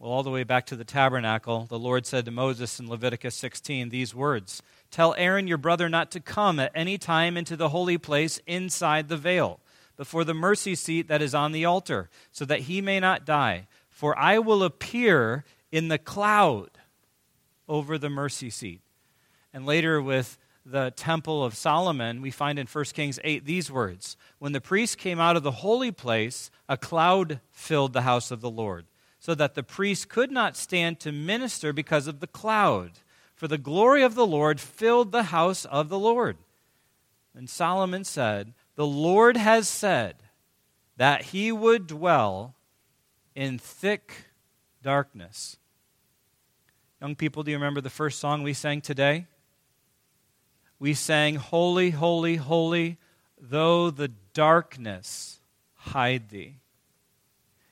Well, 0.01 0.09
all 0.09 0.23
the 0.23 0.31
way 0.31 0.43
back 0.43 0.65
to 0.65 0.75
the 0.75 0.83
tabernacle, 0.83 1.67
the 1.69 1.77
Lord 1.77 2.07
said 2.07 2.25
to 2.25 2.31
Moses 2.31 2.79
in 2.79 2.89
Leviticus 2.89 3.35
16 3.35 3.89
these 3.89 4.15
words 4.15 4.63
Tell 4.89 5.13
Aaron 5.15 5.47
your 5.47 5.59
brother 5.59 5.89
not 5.89 6.09
to 6.09 6.19
come 6.19 6.59
at 6.59 6.71
any 6.73 6.97
time 6.97 7.37
into 7.37 7.55
the 7.55 7.69
holy 7.69 7.99
place 7.99 8.39
inside 8.47 9.09
the 9.09 9.15
veil, 9.15 9.59
before 9.97 10.23
the 10.23 10.33
mercy 10.33 10.73
seat 10.73 11.07
that 11.07 11.21
is 11.21 11.35
on 11.35 11.51
the 11.51 11.65
altar, 11.65 12.09
so 12.31 12.45
that 12.45 12.61
he 12.61 12.81
may 12.81 12.99
not 12.99 13.27
die. 13.27 13.67
For 13.91 14.17
I 14.17 14.39
will 14.39 14.63
appear 14.63 15.45
in 15.71 15.89
the 15.89 15.99
cloud 15.99 16.71
over 17.69 17.99
the 17.99 18.09
mercy 18.09 18.49
seat. 18.49 18.81
And 19.53 19.67
later, 19.67 20.01
with 20.01 20.39
the 20.65 20.91
temple 20.95 21.43
of 21.43 21.53
Solomon, 21.53 22.23
we 22.23 22.31
find 22.31 22.57
in 22.57 22.65
1 22.65 22.85
Kings 22.85 23.19
8 23.23 23.45
these 23.45 23.71
words 23.71 24.17
When 24.39 24.53
the 24.53 24.61
priest 24.61 24.97
came 24.97 25.19
out 25.19 25.35
of 25.35 25.43
the 25.43 25.51
holy 25.51 25.91
place, 25.91 26.49
a 26.67 26.75
cloud 26.75 27.39
filled 27.51 27.93
the 27.93 28.01
house 28.01 28.31
of 28.31 28.41
the 28.41 28.49
Lord 28.49 28.87
so 29.21 29.35
that 29.35 29.53
the 29.53 29.61
priest 29.61 30.09
could 30.09 30.31
not 30.31 30.57
stand 30.57 30.99
to 30.99 31.11
minister 31.11 31.71
because 31.71 32.07
of 32.07 32.19
the 32.19 32.27
cloud. 32.27 32.93
For 33.35 33.47
the 33.47 33.59
glory 33.59 34.01
of 34.01 34.15
the 34.15 34.25
Lord 34.25 34.59
filled 34.59 35.11
the 35.11 35.25
house 35.25 35.63
of 35.65 35.89
the 35.89 35.99
Lord. 35.99 36.37
And 37.35 37.47
Solomon 37.47 38.03
said, 38.03 38.53
The 38.75 38.85
Lord 38.85 39.37
has 39.37 39.69
said 39.69 40.15
that 40.97 41.25
he 41.25 41.51
would 41.51 41.85
dwell 41.85 42.55
in 43.35 43.59
thick 43.59 44.25
darkness. 44.81 45.57
Young 46.99 47.15
people, 47.15 47.43
do 47.43 47.51
you 47.51 47.57
remember 47.57 47.79
the 47.79 47.91
first 47.91 48.19
song 48.19 48.41
we 48.41 48.53
sang 48.53 48.81
today? 48.81 49.27
We 50.79 50.95
sang, 50.95 51.35
Holy, 51.35 51.91
holy, 51.91 52.37
holy, 52.37 52.97
though 53.39 53.91
the 53.91 54.07
darkness 54.33 55.41
hide 55.75 56.29
thee. 56.29 56.60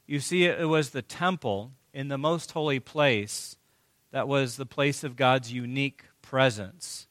You 0.09 0.19
see, 0.19 0.45
it 0.45 0.67
was 0.67 0.89
the 0.89 1.03
temple 1.03 1.73
in 1.93 2.07
the 2.07 2.17
most 2.17 2.53
holy 2.53 2.79
place 2.79 3.57
that 4.09 4.27
was 4.27 4.57
the 4.57 4.65
place 4.65 5.03
of 5.03 5.15
God's 5.15 5.53
unique 5.53 6.05
presence. 6.23 7.05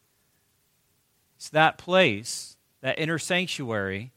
It's 1.36 1.48
that 1.50 1.78
place, 1.78 2.56
that 2.80 2.98
inner 2.98 3.20
sanctuary, 3.20 4.10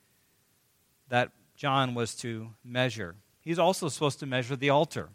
that 1.10 1.30
John 1.56 1.94
was 1.94 2.16
to 2.16 2.56
measure. 2.66 3.14
He's 3.42 3.60
also 3.60 3.88
supposed 3.88 4.20
to 4.22 4.26
measure 4.26 4.56
the 4.56 4.72
altar. 4.72 5.10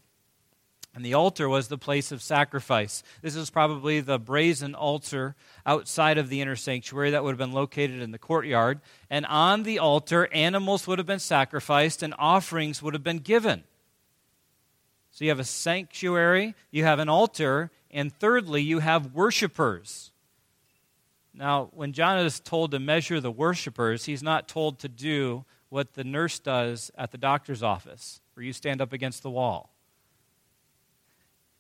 And 0.97 1.05
the 1.05 1.13
altar 1.13 1.47
was 1.47 1.69
the 1.69 1.77
place 1.77 2.11
of 2.11 2.23
sacrifice. 2.23 3.03
This 3.21 3.37
is 3.37 3.51
probably 3.51 4.01
the 4.01 4.19
brazen 4.19 4.75
altar 4.75 5.37
outside 5.67 6.17
of 6.17 6.31
the 6.31 6.41
inner 6.41 6.57
sanctuary 6.57 7.11
that 7.11 7.23
would 7.23 7.33
have 7.33 7.39
been 7.39 7.53
located 7.53 8.01
in 8.01 8.13
the 8.13 8.19
courtyard. 8.19 8.81
And 9.11 9.27
on 9.27 9.65
the 9.65 9.79
altar, 9.79 10.27
animals 10.33 10.87
would 10.87 10.99
have 10.99 11.07
been 11.07 11.19
sacrificed 11.19 12.03
and 12.03 12.15
offerings 12.19 12.83
would 12.83 12.95
have 12.95 13.03
been 13.03 13.19
given. 13.19 13.65
So 15.11 15.27
you 15.27 15.31
have 15.31 15.39
a 15.39 15.45
sanctuary, 15.45 16.55
you 16.71 16.85
have 16.85 16.99
an 16.99 17.11
altar, 17.11 17.71
and 17.91 18.11
thirdly, 18.11 18.63
you 18.63 18.79
have 18.79 19.13
worshipers. 19.13 20.13
Now, 21.35 21.69
when 21.75 21.93
John 21.93 22.25
is 22.25 22.41
told 22.41 22.71
to 22.71 22.79
measure 22.79 23.21
the 23.21 23.31
worshipers, 23.31 24.07
he's 24.07 24.23
not 24.23 24.49
told 24.49 24.79
to 24.79 24.89
do 24.89 25.45
what 25.69 25.93
the 25.93 26.05
nurse 26.05 26.39
does 26.39 26.91
at 26.97 27.13
the 27.13 27.19
doctor's 27.19 27.63
office, 27.63 28.23
where 28.33 28.45
you 28.45 28.55
stand 28.55 28.81
up 28.81 28.95
against 28.95 29.23
the 29.23 29.31
wall. 29.31 29.76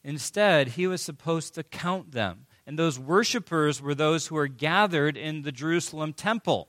Instead, 0.06 0.68
he 0.68 0.86
was 0.86 1.02
supposed 1.02 1.52
to 1.52 1.64
count 1.64 2.12
them. 2.12 2.46
And 2.64 2.78
those 2.78 2.96
worshipers 2.96 3.82
were 3.82 3.94
those 3.94 4.28
who 4.28 4.36
were 4.36 4.46
gathered 4.46 5.16
in 5.16 5.42
the 5.42 5.50
Jerusalem 5.50 6.12
temple. 6.12 6.68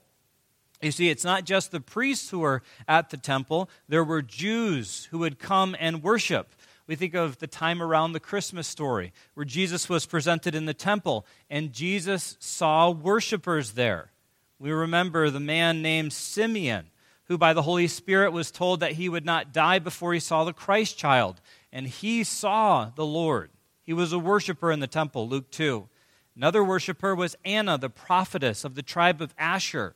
You 0.81 0.91
see, 0.91 1.11
it's 1.11 1.23
not 1.23 1.43
just 1.45 1.69
the 1.69 1.79
priests 1.79 2.31
who 2.31 2.39
were 2.39 2.63
at 2.87 3.11
the 3.11 3.17
temple, 3.17 3.69
there 3.87 4.03
were 4.03 4.23
Jews 4.23 5.07
who 5.11 5.19
would 5.19 5.37
come 5.37 5.75
and 5.79 6.01
worship. 6.01 6.55
We 6.87 6.95
think 6.95 7.13
of 7.13 7.37
the 7.37 7.45
time 7.45 7.79
around 7.79 8.13
the 8.13 8.19
Christmas 8.19 8.67
story 8.67 9.13
where 9.35 9.45
Jesus 9.45 9.87
was 9.87 10.07
presented 10.07 10.55
in 10.55 10.65
the 10.65 10.73
temple 10.73 11.23
and 11.47 11.73
Jesus 11.73 12.37
saw 12.39 12.89
worshipers 12.89 13.73
there. 13.73 14.09
We 14.57 14.71
remember 14.71 15.29
the 15.29 15.39
man 15.39 15.83
named 15.83 16.11
Simeon, 16.11 16.87
who 17.25 17.37
by 17.37 17.53
the 17.53 17.61
Holy 17.61 17.87
Spirit 17.87 18.31
was 18.31 18.49
told 18.49 18.79
that 18.79 18.93
he 18.93 19.09
would 19.09 19.25
not 19.25 19.53
die 19.53 19.77
before 19.77 20.13
he 20.15 20.19
saw 20.19 20.43
the 20.43 20.53
Christ 20.53 20.97
child 20.97 21.39
and 21.77 21.85
he 21.87 22.23
saw 22.23 22.89
the 22.95 23.05
Lord. 23.05 23.51
He 23.83 23.93
was 23.93 24.11
a 24.11 24.17
worshiper 24.17 24.71
in 24.71 24.79
the 24.79 24.87
temple, 24.87 25.29
Luke 25.29 25.51
2. 25.51 25.87
Another 26.35 26.63
worshiper 26.63 27.13
was 27.13 27.35
Anna, 27.45 27.77
the 27.77 27.87
prophetess 27.87 28.63
of 28.63 28.73
the 28.73 28.81
tribe 28.81 29.21
of 29.21 29.35
Asher. 29.37 29.95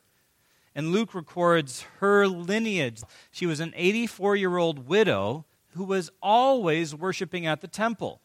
And 0.76 0.92
Luke 0.92 1.16
records 1.16 1.84
her 1.98 2.28
lineage. 2.28 3.02
She 3.32 3.48
was 3.48 3.60
an 3.60 3.74
84 3.76 4.36
year 4.36 4.58
old 4.58 4.88
widow 4.88 5.46
who 5.70 5.84
was 5.84 6.12
always 6.22 6.94
worshiping 6.94 7.48
at 7.48 7.62
the 7.62 7.68
temple. 7.68 8.22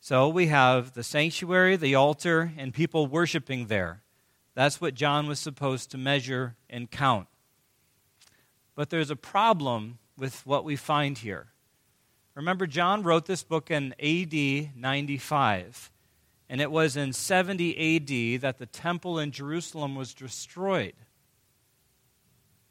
So 0.00 0.28
we 0.28 0.48
have 0.48 0.94
the 0.94 1.04
sanctuary, 1.04 1.76
the 1.76 1.94
altar, 1.94 2.50
and 2.58 2.74
people 2.74 3.06
worshiping 3.06 3.68
there. 3.68 4.02
That's 4.56 4.80
what 4.80 4.94
John 4.94 5.28
was 5.28 5.38
supposed 5.38 5.92
to 5.92 5.96
measure 5.96 6.56
and 6.68 6.90
count. 6.90 7.28
But 8.74 8.90
there's 8.90 9.10
a 9.12 9.16
problem 9.16 10.00
with 10.16 10.44
what 10.44 10.64
we 10.64 10.74
find 10.74 11.18
here. 11.18 11.51
Remember, 12.34 12.66
John 12.66 13.02
wrote 13.02 13.26
this 13.26 13.42
book 13.42 13.70
in 13.70 13.94
AD 14.00 14.74
95, 14.74 15.90
and 16.48 16.60
it 16.60 16.70
was 16.70 16.96
in 16.96 17.12
70 17.12 18.36
AD 18.36 18.40
that 18.40 18.58
the 18.58 18.66
temple 18.66 19.18
in 19.18 19.32
Jerusalem 19.32 19.94
was 19.94 20.14
destroyed. 20.14 20.94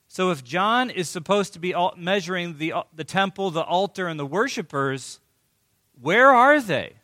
So, 0.08 0.32
if 0.32 0.44
John 0.44 0.90
is 0.90 1.08
supposed 1.08 1.54
to 1.54 1.60
be 1.60 1.74
measuring 1.96 2.58
the, 2.58 2.74
uh, 2.74 2.84
the 2.94 3.06
temple, 3.06 3.50
the 3.52 3.64
altar, 3.64 4.08
and 4.08 4.20
the 4.20 4.26
worshipers, 4.26 5.22
where 6.02 6.32
are 6.32 6.60
they? 6.60 6.96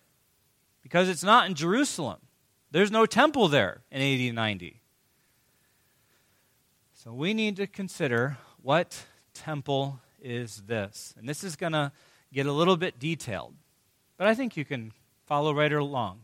Because 0.82 1.08
it's 1.08 1.24
not 1.24 1.48
in 1.48 1.54
Jerusalem. 1.54 2.18
There's 2.72 2.92
no 2.92 3.06
temple 3.06 3.48
there 3.48 3.82
in 3.92 4.02
AD 4.02 4.36
90. 4.36 4.82
So, 6.96 7.14
we 7.14 7.34
need 7.34 7.56
to 7.58 7.68
consider 7.68 8.38
what 8.62 9.06
temple 9.34 10.02
is 10.22 10.64
this. 10.68 11.14
And 11.18 11.30
this 11.30 11.46
is 11.46 11.56
going 11.56 11.72
to 11.72 11.94
get 12.34 12.46
a 12.46 12.52
little 12.52 12.78
bit 12.78 13.00
detailed, 13.00 13.54
but 14.18 14.28
I 14.28 14.36
think 14.36 14.58
you 14.58 14.66
can 14.66 14.92
follow 15.26 15.54
right 15.54 15.72
along. 15.72 16.22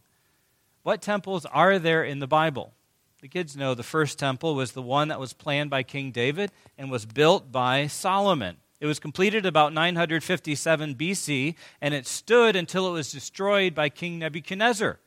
What 0.83 1.01
temples 1.01 1.45
are 1.45 1.79
there 1.79 2.03
in 2.03 2.19
the 2.19 2.27
Bible? 2.27 2.73
The 3.21 3.29
kids 3.29 3.55
know 3.55 3.73
the 3.73 3.83
first 3.83 4.19
temple 4.19 4.53
was 4.53 4.73
the 4.73 4.81
one 4.81 5.07
that 5.07 5.19
was 5.19 5.31
planned 5.31 5.69
by 5.69 5.83
King 5.83 6.11
David 6.11 6.51
and 6.77 6.91
was 6.91 7.05
built 7.05 7.51
by 7.53 7.87
Solomon. 7.87 8.57
It 8.81 8.85
was 8.85 8.99
completed 8.99 9.45
about 9.45 9.71
957 9.71 10.95
BC, 10.95 11.55
and 11.79 11.93
it 11.93 12.05
stood 12.05 12.57
until 12.57 12.85
it 12.89 12.91
was 12.91 13.13
destroyed 13.13 13.73
by 13.73 13.87
King 13.87 14.19
Nebuchadnezzar 14.19 14.99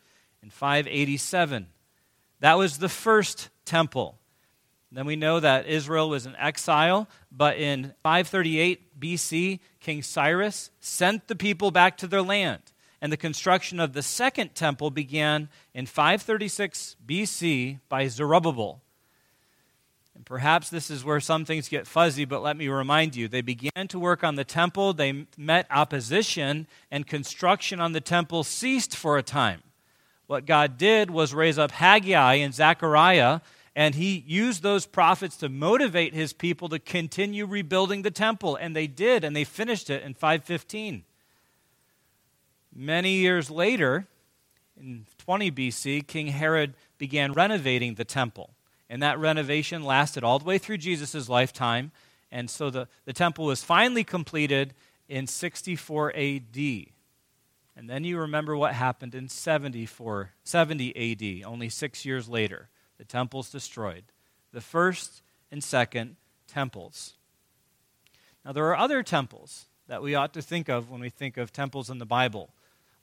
in 0.42 0.48
587. 0.48 1.66
That 2.40 2.56
was 2.56 2.78
the 2.78 2.88
first 2.88 3.50
temple. 3.66 4.18
Then 4.90 5.04
we 5.04 5.16
know 5.16 5.40
that 5.40 5.66
Israel 5.66 6.08
was 6.08 6.24
in 6.24 6.34
exile, 6.36 7.06
but 7.30 7.58
in 7.58 7.92
538 8.02 8.85
BC, 8.98 9.60
King 9.80 10.02
Cyrus 10.02 10.70
sent 10.80 11.28
the 11.28 11.36
people 11.36 11.70
back 11.70 11.96
to 11.98 12.06
their 12.06 12.22
land. 12.22 12.60
And 13.00 13.12
the 13.12 13.16
construction 13.16 13.78
of 13.78 13.92
the 13.92 14.02
second 14.02 14.54
temple 14.54 14.90
began 14.90 15.48
in 15.74 15.86
536 15.86 16.96
BC 17.06 17.80
by 17.88 18.08
Zerubbabel. 18.08 18.80
And 20.14 20.24
perhaps 20.24 20.70
this 20.70 20.90
is 20.90 21.04
where 21.04 21.20
some 21.20 21.44
things 21.44 21.68
get 21.68 21.86
fuzzy, 21.86 22.24
but 22.24 22.42
let 22.42 22.56
me 22.56 22.68
remind 22.68 23.14
you. 23.14 23.28
They 23.28 23.42
began 23.42 23.86
to 23.88 23.98
work 23.98 24.24
on 24.24 24.36
the 24.36 24.44
temple, 24.44 24.94
they 24.94 25.26
met 25.36 25.66
opposition, 25.70 26.66
and 26.90 27.06
construction 27.06 27.80
on 27.80 27.92
the 27.92 28.00
temple 28.00 28.42
ceased 28.42 28.96
for 28.96 29.18
a 29.18 29.22
time. 29.22 29.62
What 30.26 30.46
God 30.46 30.78
did 30.78 31.10
was 31.10 31.34
raise 31.34 31.58
up 31.58 31.70
Haggai 31.70 32.34
and 32.36 32.54
Zechariah, 32.54 33.40
and 33.76 33.94
he 33.94 34.24
used 34.26 34.62
those 34.62 34.86
prophets 34.86 35.36
to 35.36 35.50
motivate 35.50 36.14
his 36.14 36.32
people 36.32 36.70
to 36.70 36.78
continue 36.78 37.44
rebuilding 37.44 38.00
the 38.00 38.10
temple. 38.10 38.56
And 38.56 38.74
they 38.74 38.86
did, 38.86 39.22
and 39.22 39.36
they 39.36 39.44
finished 39.44 39.90
it 39.90 40.02
in 40.02 40.14
515. 40.14 41.04
Many 42.74 43.12
years 43.16 43.50
later, 43.50 44.06
in 44.80 45.04
20 45.18 45.50
BC, 45.50 46.06
King 46.06 46.28
Herod 46.28 46.72
began 46.96 47.34
renovating 47.34 47.96
the 47.96 48.04
temple. 48.06 48.48
And 48.88 49.02
that 49.02 49.18
renovation 49.18 49.84
lasted 49.84 50.24
all 50.24 50.38
the 50.38 50.46
way 50.46 50.56
through 50.56 50.78
Jesus' 50.78 51.28
lifetime. 51.28 51.92
And 52.32 52.48
so 52.48 52.70
the, 52.70 52.88
the 53.04 53.12
temple 53.12 53.44
was 53.44 53.62
finally 53.62 54.04
completed 54.04 54.72
in 55.06 55.26
64 55.26 56.14
AD. 56.16 56.56
And 57.76 57.90
then 57.90 58.04
you 58.04 58.20
remember 58.20 58.56
what 58.56 58.72
happened 58.72 59.14
in 59.14 59.28
74, 59.28 60.30
70 60.44 61.42
AD, 61.42 61.46
only 61.46 61.68
six 61.68 62.06
years 62.06 62.26
later. 62.26 62.70
The 62.98 63.04
temple's 63.04 63.50
destroyed. 63.50 64.04
The 64.52 64.60
first 64.60 65.22
and 65.50 65.62
second 65.62 66.16
temples. 66.46 67.14
Now, 68.44 68.52
there 68.52 68.66
are 68.66 68.76
other 68.76 69.02
temples 69.02 69.66
that 69.88 70.02
we 70.02 70.14
ought 70.14 70.32
to 70.34 70.42
think 70.42 70.68
of 70.68 70.90
when 70.90 71.00
we 71.00 71.10
think 71.10 71.36
of 71.36 71.52
temples 71.52 71.90
in 71.90 71.98
the 71.98 72.06
Bible. 72.06 72.50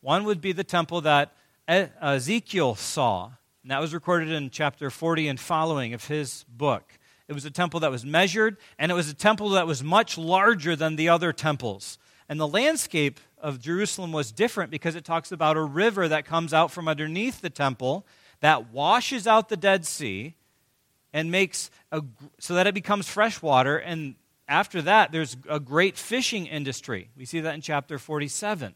One 0.02 0.24
would 0.26 0.42
be 0.42 0.52
the 0.52 0.64
temple 0.64 1.02
that 1.02 1.34
Ezekiel 1.68 2.76
saw, 2.76 3.32
and 3.62 3.72
that 3.72 3.80
was 3.80 3.94
recorded 3.94 4.30
in 4.30 4.50
chapter 4.50 4.90
40 4.90 5.28
and 5.30 5.40
following 5.40 5.94
of 5.94 6.08
his 6.08 6.44
book. 6.50 6.98
It 7.28 7.34
was 7.34 7.46
a 7.46 7.52
temple 7.52 7.80
that 7.82 7.92
was 7.92 8.06
measured, 8.06 8.58
and 8.78 8.92
it 8.92 8.96
was 8.96 9.10
a 9.10 9.14
temple 9.14 9.50
that 9.50 9.68
was 9.68 9.82
much 9.82 10.18
larger 10.18 10.76
than 10.76 10.98
the 10.98 11.10
other 11.10 11.32
temples. 11.32 11.98
And 12.28 12.40
the 12.40 12.48
landscape 12.48 13.20
of 13.38 13.62
Jerusalem 13.62 14.12
was 14.12 14.32
different 14.32 14.72
because 14.72 14.96
it 14.96 15.06
talks 15.06 15.32
about 15.32 15.56
a 15.56 15.62
river 15.62 16.08
that 16.08 16.26
comes 16.26 16.54
out 16.54 16.72
from 16.72 16.88
underneath 16.88 17.42
the 17.42 17.50
temple 17.50 18.06
that 18.44 18.74
washes 18.74 19.26
out 19.26 19.48
the 19.48 19.56
Dead 19.56 19.86
Sea 19.86 20.36
and 21.14 21.32
makes 21.32 21.72
a, 21.94 22.04
so 22.40 22.56
that 22.56 22.68
it 22.68 22.74
becomes 22.74 23.08
fresh 23.08 23.42
water. 23.42 23.78
And 23.78 24.16
after 24.50 24.82
that, 24.82 25.14
there's 25.14 25.38
a 25.48 25.62
great 25.62 25.98
fishing 25.98 26.48
industry. 26.48 27.10
We 27.16 27.24
see 27.24 27.40
that 27.40 27.56
in 27.56 27.62
chapter 27.62 27.98
47. 27.98 28.74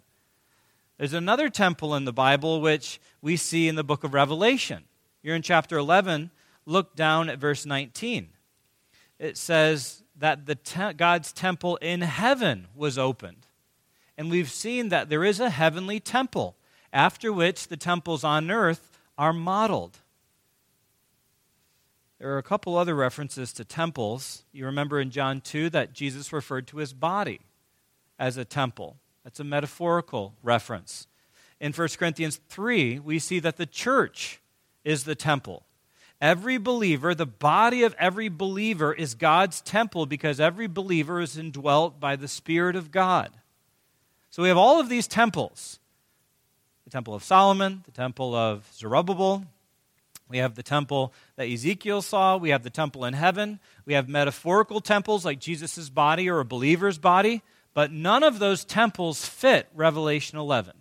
There's 0.97 1.11
another 1.11 1.49
temple 1.49 1.95
in 1.95 2.05
the 2.05 2.13
Bible 2.13 2.61
which 2.61 3.01
we 3.21 3.35
see 3.35 3.67
in 3.67 3.75
the 3.75 3.83
book 3.83 4.05
of 4.05 4.13
Revelation. 4.13 4.85
You're 5.21 5.35
in 5.35 5.41
chapter 5.41 5.77
11. 5.77 6.31
Look 6.65 6.95
down 6.95 7.29
at 7.29 7.37
verse 7.37 7.65
19. 7.65 8.29
It 9.19 9.35
says 9.35 10.01
that 10.15 10.45
the 10.45 10.55
te- 10.55 10.93
God's 10.93 11.33
temple 11.33 11.75
in 11.81 11.99
heaven 12.03 12.67
was 12.73 12.97
opened. 12.97 13.47
And 14.17 14.31
we've 14.31 14.49
seen 14.49 14.87
that 14.89 15.09
there 15.09 15.25
is 15.25 15.41
a 15.41 15.49
heavenly 15.49 15.99
temple, 15.99 16.55
after 16.93 17.33
which 17.33 17.67
the 17.67 17.75
temples 17.75 18.23
on 18.23 18.49
earth 18.49 18.96
are 19.17 19.33
modeled. 19.33 19.99
There 22.19 22.33
are 22.33 22.37
a 22.37 22.43
couple 22.43 22.77
other 22.77 22.95
references 22.95 23.53
to 23.53 23.65
temples. 23.65 24.43
You 24.51 24.65
remember 24.65 24.99
in 24.99 25.11
John 25.11 25.41
2 25.41 25.69
that 25.71 25.93
Jesus 25.93 26.33
referred 26.33 26.67
to 26.67 26.77
his 26.77 26.93
body 26.93 27.41
as 28.17 28.37
a 28.37 28.45
temple. 28.45 28.97
That's 29.23 29.39
a 29.39 29.43
metaphorical 29.43 30.33
reference. 30.41 31.07
In 31.59 31.73
1 31.73 31.87
Corinthians 31.97 32.39
3, 32.49 32.99
we 32.99 33.19
see 33.19 33.39
that 33.39 33.57
the 33.57 33.65
church 33.65 34.41
is 34.83 35.03
the 35.03 35.15
temple. 35.15 35.63
Every 36.19 36.57
believer, 36.57 37.13
the 37.13 37.27
body 37.27 37.83
of 37.83 37.95
every 37.99 38.29
believer, 38.29 38.91
is 38.91 39.13
God's 39.13 39.61
temple 39.61 40.07
because 40.07 40.39
every 40.39 40.67
believer 40.67 41.21
is 41.21 41.37
indwelt 41.37 41.99
by 41.99 42.15
the 42.15 42.27
Spirit 42.27 42.75
of 42.75 42.89
God. 42.89 43.31
So 44.31 44.41
we 44.41 44.49
have 44.49 44.57
all 44.57 44.79
of 44.79 44.89
these 44.89 45.07
temples 45.07 45.79
the 46.87 46.91
Temple 46.91 47.15
of 47.15 47.21
Solomon, 47.21 47.83
the 47.85 47.91
Temple 47.91 48.33
of 48.33 48.65
Zerubbabel. 48.73 49.43
We 50.29 50.37
have 50.37 50.55
the 50.55 50.63
temple 50.63 51.13
that 51.35 51.49
Ezekiel 51.49 52.01
saw. 52.01 52.37
We 52.37 52.51
have 52.51 52.63
the 52.63 52.69
temple 52.69 53.03
in 53.03 53.13
heaven. 53.13 53.59
We 53.85 53.93
have 53.93 54.07
metaphorical 54.07 54.79
temples 54.79 55.25
like 55.25 55.39
Jesus' 55.39 55.89
body 55.89 56.29
or 56.29 56.39
a 56.39 56.45
believer's 56.45 56.97
body. 56.97 57.41
But 57.73 57.91
none 57.91 58.23
of 58.23 58.39
those 58.39 58.63
temples 58.63 59.27
fit 59.27 59.67
Revelation 59.75 60.37
11. 60.37 60.75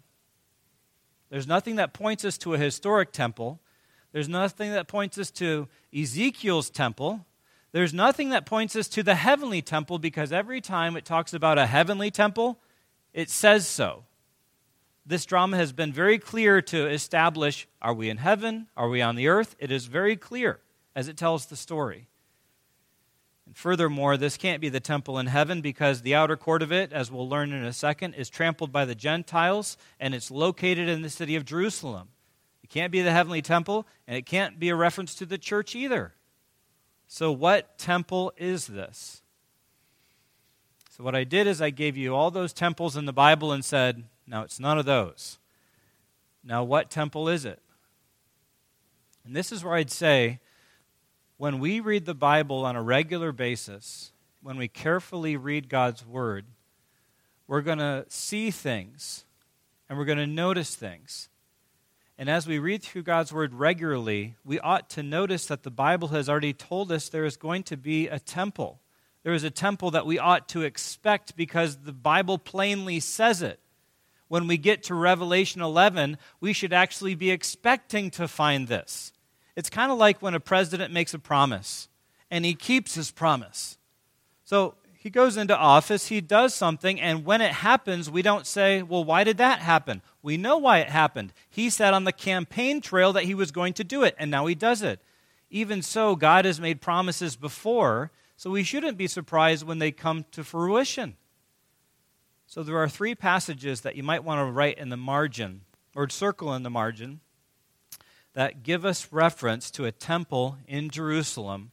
There's 1.28 1.48
nothing 1.48 1.74
that 1.74 1.92
points 1.92 2.24
us 2.24 2.38
to 2.38 2.54
a 2.54 2.58
historic 2.58 3.10
temple. 3.10 3.58
There's 4.12 4.28
nothing 4.28 4.70
that 4.74 4.86
points 4.86 5.18
us 5.18 5.32
to 5.32 5.66
Ezekiel's 5.92 6.70
temple. 6.70 7.26
There's 7.72 7.92
nothing 7.92 8.28
that 8.28 8.46
points 8.46 8.76
us 8.76 8.86
to 8.90 9.02
the 9.02 9.16
heavenly 9.16 9.60
temple 9.60 9.98
because 9.98 10.30
every 10.30 10.60
time 10.60 10.96
it 10.96 11.04
talks 11.04 11.34
about 11.34 11.58
a 11.58 11.66
heavenly 11.66 12.12
temple, 12.12 12.60
it 13.12 13.28
says 13.28 13.66
so. 13.66 14.04
This 15.08 15.24
drama 15.24 15.56
has 15.56 15.72
been 15.72 15.92
very 15.92 16.18
clear 16.18 16.60
to 16.62 16.88
establish 16.88 17.68
are 17.80 17.94
we 17.94 18.10
in 18.10 18.16
heaven? 18.16 18.66
Are 18.76 18.88
we 18.88 19.00
on 19.00 19.14
the 19.14 19.28
earth? 19.28 19.54
It 19.60 19.70
is 19.70 19.86
very 19.86 20.16
clear 20.16 20.58
as 20.96 21.06
it 21.06 21.16
tells 21.16 21.46
the 21.46 21.54
story. 21.54 22.08
And 23.46 23.56
furthermore, 23.56 24.16
this 24.16 24.36
can't 24.36 24.60
be 24.60 24.68
the 24.68 24.80
temple 24.80 25.20
in 25.20 25.26
heaven 25.26 25.60
because 25.60 26.02
the 26.02 26.16
outer 26.16 26.36
court 26.36 26.60
of 26.60 26.72
it, 26.72 26.92
as 26.92 27.08
we'll 27.08 27.28
learn 27.28 27.52
in 27.52 27.64
a 27.64 27.72
second, 27.72 28.14
is 28.14 28.28
trampled 28.28 28.72
by 28.72 28.84
the 28.84 28.96
Gentiles 28.96 29.76
and 30.00 30.12
it's 30.12 30.32
located 30.32 30.88
in 30.88 31.02
the 31.02 31.10
city 31.10 31.36
of 31.36 31.44
Jerusalem. 31.44 32.08
It 32.64 32.70
can't 32.70 32.90
be 32.90 33.02
the 33.02 33.12
heavenly 33.12 33.42
temple 33.42 33.86
and 34.08 34.16
it 34.16 34.26
can't 34.26 34.58
be 34.58 34.70
a 34.70 34.76
reference 34.76 35.14
to 35.16 35.26
the 35.26 35.38
church 35.38 35.76
either. 35.76 36.14
So, 37.06 37.30
what 37.30 37.78
temple 37.78 38.32
is 38.36 38.66
this? 38.66 39.22
So, 40.96 41.04
what 41.04 41.14
I 41.14 41.24
did 41.24 41.46
is 41.46 41.60
I 41.60 41.68
gave 41.68 41.98
you 41.98 42.14
all 42.14 42.30
those 42.30 42.54
temples 42.54 42.96
in 42.96 43.04
the 43.04 43.12
Bible 43.12 43.52
and 43.52 43.62
said, 43.62 44.04
now 44.26 44.44
it's 44.44 44.58
none 44.58 44.78
of 44.78 44.86
those. 44.86 45.38
Now, 46.42 46.64
what 46.64 46.90
temple 46.90 47.28
is 47.28 47.44
it? 47.44 47.60
And 49.26 49.36
this 49.36 49.52
is 49.52 49.62
where 49.62 49.74
I'd 49.74 49.90
say 49.90 50.40
when 51.36 51.58
we 51.58 51.80
read 51.80 52.06
the 52.06 52.14
Bible 52.14 52.64
on 52.64 52.76
a 52.76 52.82
regular 52.82 53.30
basis, 53.30 54.12
when 54.40 54.56
we 54.56 54.68
carefully 54.68 55.36
read 55.36 55.68
God's 55.68 56.06
Word, 56.06 56.46
we're 57.46 57.60
going 57.60 57.76
to 57.76 58.06
see 58.08 58.50
things 58.50 59.26
and 59.90 59.98
we're 59.98 60.06
going 60.06 60.16
to 60.16 60.26
notice 60.26 60.74
things. 60.74 61.28
And 62.16 62.30
as 62.30 62.46
we 62.46 62.58
read 62.58 62.82
through 62.82 63.02
God's 63.02 63.34
Word 63.34 63.52
regularly, 63.52 64.36
we 64.46 64.58
ought 64.60 64.88
to 64.90 65.02
notice 65.02 65.44
that 65.48 65.62
the 65.62 65.70
Bible 65.70 66.08
has 66.08 66.30
already 66.30 66.54
told 66.54 66.90
us 66.90 67.10
there 67.10 67.26
is 67.26 67.36
going 67.36 67.64
to 67.64 67.76
be 67.76 68.08
a 68.08 68.18
temple. 68.18 68.80
There 69.26 69.34
is 69.34 69.42
a 69.42 69.50
temple 69.50 69.90
that 69.90 70.06
we 70.06 70.20
ought 70.20 70.48
to 70.50 70.62
expect 70.62 71.34
because 71.34 71.78
the 71.78 71.92
Bible 71.92 72.38
plainly 72.38 73.00
says 73.00 73.42
it. 73.42 73.58
When 74.28 74.46
we 74.46 74.56
get 74.56 74.84
to 74.84 74.94
Revelation 74.94 75.60
11, 75.60 76.18
we 76.40 76.52
should 76.52 76.72
actually 76.72 77.16
be 77.16 77.32
expecting 77.32 78.08
to 78.12 78.28
find 78.28 78.68
this. 78.68 79.12
It's 79.56 79.68
kind 79.68 79.90
of 79.90 79.98
like 79.98 80.22
when 80.22 80.34
a 80.34 80.38
president 80.38 80.92
makes 80.92 81.12
a 81.12 81.18
promise 81.18 81.88
and 82.30 82.44
he 82.44 82.54
keeps 82.54 82.94
his 82.94 83.10
promise. 83.10 83.78
So 84.44 84.76
he 84.92 85.10
goes 85.10 85.36
into 85.36 85.58
office, 85.58 86.06
he 86.06 86.20
does 86.20 86.54
something, 86.54 87.00
and 87.00 87.24
when 87.24 87.40
it 87.40 87.50
happens, 87.50 88.08
we 88.08 88.22
don't 88.22 88.46
say, 88.46 88.80
well, 88.84 89.02
why 89.02 89.24
did 89.24 89.38
that 89.38 89.58
happen? 89.58 90.02
We 90.22 90.36
know 90.36 90.56
why 90.56 90.78
it 90.78 90.90
happened. 90.90 91.32
He 91.50 91.68
said 91.68 91.94
on 91.94 92.04
the 92.04 92.12
campaign 92.12 92.80
trail 92.80 93.12
that 93.14 93.24
he 93.24 93.34
was 93.34 93.50
going 93.50 93.72
to 93.72 93.82
do 93.82 94.04
it, 94.04 94.14
and 94.20 94.30
now 94.30 94.46
he 94.46 94.54
does 94.54 94.82
it. 94.82 95.00
Even 95.50 95.82
so, 95.82 96.14
God 96.14 96.44
has 96.44 96.60
made 96.60 96.80
promises 96.80 97.34
before, 97.34 98.12
so 98.36 98.50
we 98.50 98.62
shouldn't 98.62 98.98
be 98.98 99.06
surprised 99.06 99.66
when 99.66 99.78
they 99.78 99.90
come 99.90 100.24
to 100.32 100.44
fruition. 100.44 101.16
So 102.46 102.62
there 102.62 102.78
are 102.78 102.88
three 102.88 103.14
passages 103.14 103.80
that 103.80 103.96
you 103.96 104.02
might 104.02 104.24
want 104.24 104.38
to 104.38 104.52
write 104.52 104.78
in 104.78 104.88
the 104.88 104.96
margin 104.96 105.62
or 105.94 106.08
circle 106.08 106.54
in 106.54 106.62
the 106.62 106.70
margin 106.70 107.20
that 108.34 108.62
give 108.62 108.84
us 108.84 109.12
reference 109.12 109.70
to 109.72 109.86
a 109.86 109.92
temple 109.92 110.58
in 110.68 110.90
Jerusalem 110.90 111.72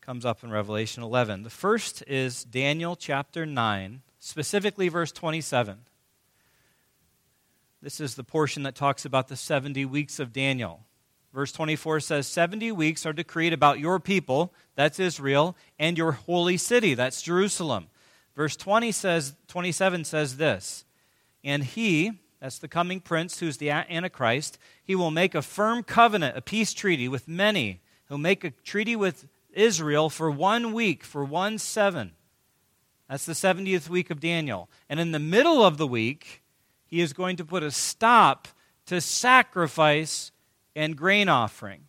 comes 0.00 0.24
up 0.24 0.42
in 0.42 0.50
Revelation 0.50 1.02
11. 1.02 1.44
The 1.44 1.50
first 1.50 2.02
is 2.06 2.44
Daniel 2.44 2.96
chapter 2.96 3.46
9, 3.46 4.02
specifically 4.18 4.88
verse 4.88 5.12
27. 5.12 5.78
This 7.80 8.00
is 8.00 8.14
the 8.14 8.24
portion 8.24 8.64
that 8.64 8.74
talks 8.74 9.04
about 9.04 9.28
the 9.28 9.36
70 9.36 9.84
weeks 9.84 10.18
of 10.18 10.32
Daniel. 10.32 10.84
Verse 11.32 11.52
24 11.52 12.00
says, 12.00 12.26
70 12.26 12.72
weeks 12.72 13.06
are 13.06 13.12
decreed 13.12 13.52
about 13.52 13.78
your 13.78 14.00
people, 14.00 14.52
that's 14.74 14.98
Israel, 14.98 15.56
and 15.78 15.96
your 15.96 16.12
holy 16.12 16.56
city, 16.56 16.94
that's 16.94 17.22
Jerusalem. 17.22 17.86
Verse 18.34 18.56
20 18.56 18.90
says, 18.90 19.34
27 19.46 20.04
says 20.04 20.38
this, 20.38 20.84
and 21.44 21.62
he, 21.62 22.12
that's 22.40 22.58
the 22.58 22.68
coming 22.68 23.00
prince 23.00 23.38
who's 23.38 23.58
the 23.58 23.70
Antichrist. 23.70 24.58
He 24.82 24.94
will 24.94 25.10
make 25.10 25.34
a 25.34 25.42
firm 25.42 25.82
covenant, 25.82 26.36
a 26.36 26.40
peace 26.40 26.72
treaty 26.72 27.06
with 27.06 27.28
many. 27.28 27.80
He'll 28.08 28.18
make 28.18 28.44
a 28.44 28.50
treaty 28.50 28.96
with 28.96 29.26
Israel 29.52 30.10
for 30.10 30.30
one 30.30 30.72
week, 30.72 31.04
for 31.04 31.24
one 31.24 31.58
seven. 31.58 32.12
That's 33.08 33.26
the 33.26 33.32
70th 33.32 33.88
week 33.88 34.10
of 34.10 34.20
Daniel. 34.20 34.68
And 34.88 35.00
in 35.00 35.12
the 35.12 35.18
middle 35.18 35.64
of 35.64 35.78
the 35.78 35.86
week, 35.86 36.42
he 36.86 37.00
is 37.00 37.12
going 37.12 37.36
to 37.36 37.44
put 37.44 37.62
a 37.62 37.70
stop 37.70 38.48
to 38.86 39.00
sacrifice 39.00 40.32
and 40.74 40.96
grain 40.96 41.28
offering. 41.28 41.84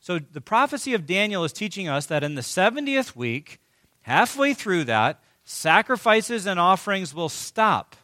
So 0.00 0.18
the 0.18 0.40
prophecy 0.40 0.94
of 0.94 1.06
Daniel 1.06 1.44
is 1.44 1.52
teaching 1.52 1.88
us 1.88 2.06
that 2.06 2.24
in 2.24 2.34
the 2.34 2.42
70th 2.42 3.14
week, 3.14 3.60
halfway 4.02 4.54
through 4.54 4.84
that, 4.84 5.22
sacrifices 5.44 6.46
and 6.46 6.58
offerings 6.58 7.14
will 7.14 7.28
stop. 7.28 7.96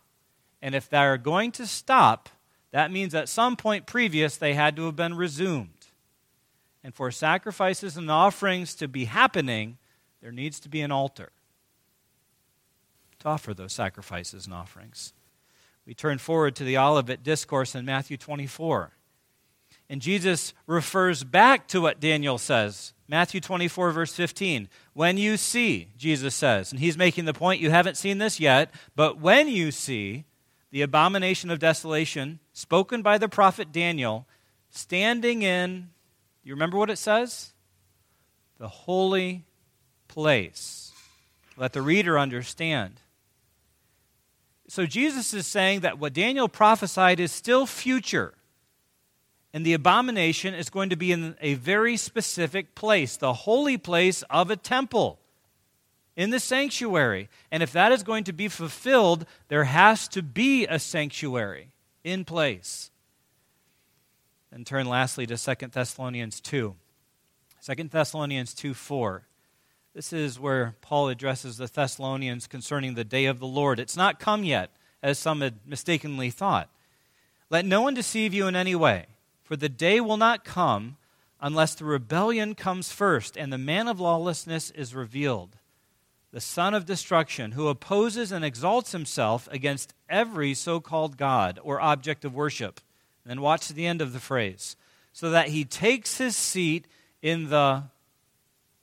And 0.63 0.75
if 0.75 0.89
they 0.89 0.99
are 0.99 1.19
going 1.19 1.53
to 1.53 1.67
stop, 1.67 2.29
That 2.71 2.91
means 2.91 3.15
at 3.15 3.29
some 3.29 3.57
point 3.57 3.87
previous 3.87 4.37
they 4.37 4.55
had 4.55 4.77
to 4.77 4.87
have 4.87 4.97
been 4.97 5.15
resumed. 5.15 5.87
And 6.85 6.95
for 6.95 7.11
sacrifices 7.11 7.97
and 7.97 8.11
offerings 8.11 8.75
to 8.77 8.89
be 8.89 9.07
happening, 9.07 9.79
there 10.21 10.33
needs 10.33 10.61
to 10.61 10.69
be 10.69 10.81
an 10.81 10.93
altar 10.93 11.33
to 13.21 13.29
offer 13.29 13.53
those 13.53 13.73
sacrifices 13.73 14.47
and 14.47 14.55
offerings. 14.55 15.13
We 15.89 15.95
turn 15.95 16.19
forward 16.19 16.55
to 16.57 16.65
the 16.65 16.77
Olivet 16.77 17.23
Discourse 17.23 17.75
in 17.75 17.87
Matthew 17.87 18.19
24. 18.19 18.93
And 19.89 20.03
Jesus 20.03 20.53
refers 20.67 21.25
back 21.25 21.67
to 21.69 21.81
what 21.81 21.99
Daniel 21.99 22.37
says. 22.37 22.93
Matthew 23.09 23.41
24, 23.41 23.93
verse 23.93 24.13
15. 24.13 24.69
When 24.93 25.17
you 25.17 25.39
see, 25.39 25.89
Jesus 25.97 26.35
says, 26.35 26.73
and 26.73 26.79
he's 26.79 26.99
making 26.99 27.25
the 27.25 27.33
point, 27.33 27.63
you 27.63 27.71
haven't 27.71 27.97
seen 27.97 28.19
this 28.19 28.39
yet, 28.39 28.71
but 28.97 29.19
when 29.19 29.49
you 29.49 29.71
see 29.71 30.27
the 30.73 30.83
abomination 30.83 31.51
of 31.51 31.59
desolation 31.59 32.41
spoken 32.53 33.01
by 33.01 33.17
the 33.17 33.27
prophet 33.27 33.73
Daniel 33.73 34.29
standing 34.69 35.41
in, 35.41 35.89
you 36.45 36.53
remember 36.53 36.77
what 36.77 36.91
it 36.91 36.99
says? 36.99 37.55
The 38.59 38.69
holy 38.69 39.47
place. 40.07 40.93
Let 41.57 41.73
the 41.73 41.81
reader 41.81 42.19
understand. 42.19 43.01
So 44.69 44.85
Jesus 44.85 45.33
is 45.33 45.47
saying 45.47 45.81
that 45.81 45.99
what 45.99 46.13
Daniel 46.13 46.49
prophesied 46.49 47.21
is 47.21 47.33
still 47.33 47.67
future. 47.67 48.35
And 49.55 49.65
the 49.65 49.73
abomination 49.73 50.53
is 50.55 50.69
going 50.69 50.91
to 50.91 50.97
be 50.97 51.11
in 51.11 51.35
a 51.41 51.55
very 51.55 51.97
specific 51.97 52.75
place, 52.75 53.17
the 53.17 53.33
holy 53.33 53.79
place 53.79 54.23
of 54.29 54.51
a 54.51 54.57
temple, 54.57 55.19
in 56.17 56.31
the 56.31 56.39
sanctuary. 56.39 57.31
And 57.51 57.63
if 57.63 57.73
that 57.73 57.93
is 57.93 58.03
going 58.03 58.25
to 58.25 58.33
be 58.35 58.49
fulfilled, 58.49 59.25
there 59.49 59.65
has 59.65 60.07
to 60.09 60.23
be 60.23 60.67
a 60.67 60.79
sanctuary 60.79 61.71
in 62.05 62.27
place. 62.27 62.91
And 64.53 64.67
turn 64.67 64.87
lastly 64.87 65.27
to 65.27 65.37
2 65.39 65.69
Thessalonians 65.69 66.41
2. 66.41 66.75
2 67.65 67.85
Thessalonians 67.85 68.53
2 68.53 68.75
4. 68.75 69.23
This 69.99 70.13
is 70.13 70.39
where 70.39 70.77
Paul 70.81 71.09
addresses 71.09 71.57
the 71.57 71.67
Thessalonians 71.67 72.47
concerning 72.47 72.95
the 72.95 73.03
day 73.03 73.25
of 73.25 73.41
the 73.41 73.49
Lord. 73.49 73.81
It's 73.81 73.97
not 73.97 74.21
come 74.21 74.45
yet, 74.45 74.71
as 75.03 75.19
some 75.19 75.41
had 75.41 75.55
mistakenly 75.67 76.31
thought. 76.31 76.69
Let 77.51 77.65
no 77.65 77.81
one 77.81 77.95
deceive 77.95 78.33
you 78.33 78.47
in 78.47 78.55
any 78.55 78.77
way. 78.77 79.07
For 79.43 79.57
the 79.57 79.69
day 79.69 80.01
will 80.01 80.17
not 80.17 80.45
come 80.45 80.99
unless 81.41 81.75
the 81.75 81.85
rebellion 81.85 82.55
comes 82.55 82.93
first 82.93 83.37
and 83.37 83.53
the 83.53 83.59
man 83.59 83.89
of 83.89 83.99
lawlessness 83.99 84.71
is 84.71 84.95
revealed, 84.95 85.57
the 86.31 86.41
son 86.41 86.75
of 86.75 86.87
destruction, 86.87 87.51
who 87.51 87.67
opposes 87.67 88.31
and 88.31 88.45
exalts 88.45 88.93
himself 88.93 89.49
against 89.51 89.95
every 90.09 90.55
so 90.55 90.79
called 90.79 91.17
God 91.17 91.59
or 91.65 91.81
object 91.81 92.25
of 92.25 92.37
worship. 92.37 92.81
And 93.25 93.31
then 93.33 93.41
watch 93.41 93.67
the 93.67 93.89
end 93.89 94.01
of 94.01 94.13
the 94.13 94.21
phrase. 94.21 94.77
So 95.13 95.31
that 95.31 95.49
he 95.49 95.65
takes 95.65 96.19
his 96.19 96.37
seat 96.37 96.87
in 97.21 97.49
the 97.49 97.83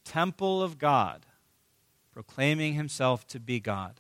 temple 0.05 0.63
of 0.63 0.77
God, 0.77 1.25
proclaiming 2.13 2.75
himself 2.75 3.27
to 3.27 3.39
be 3.39 3.59
God. 3.59 3.99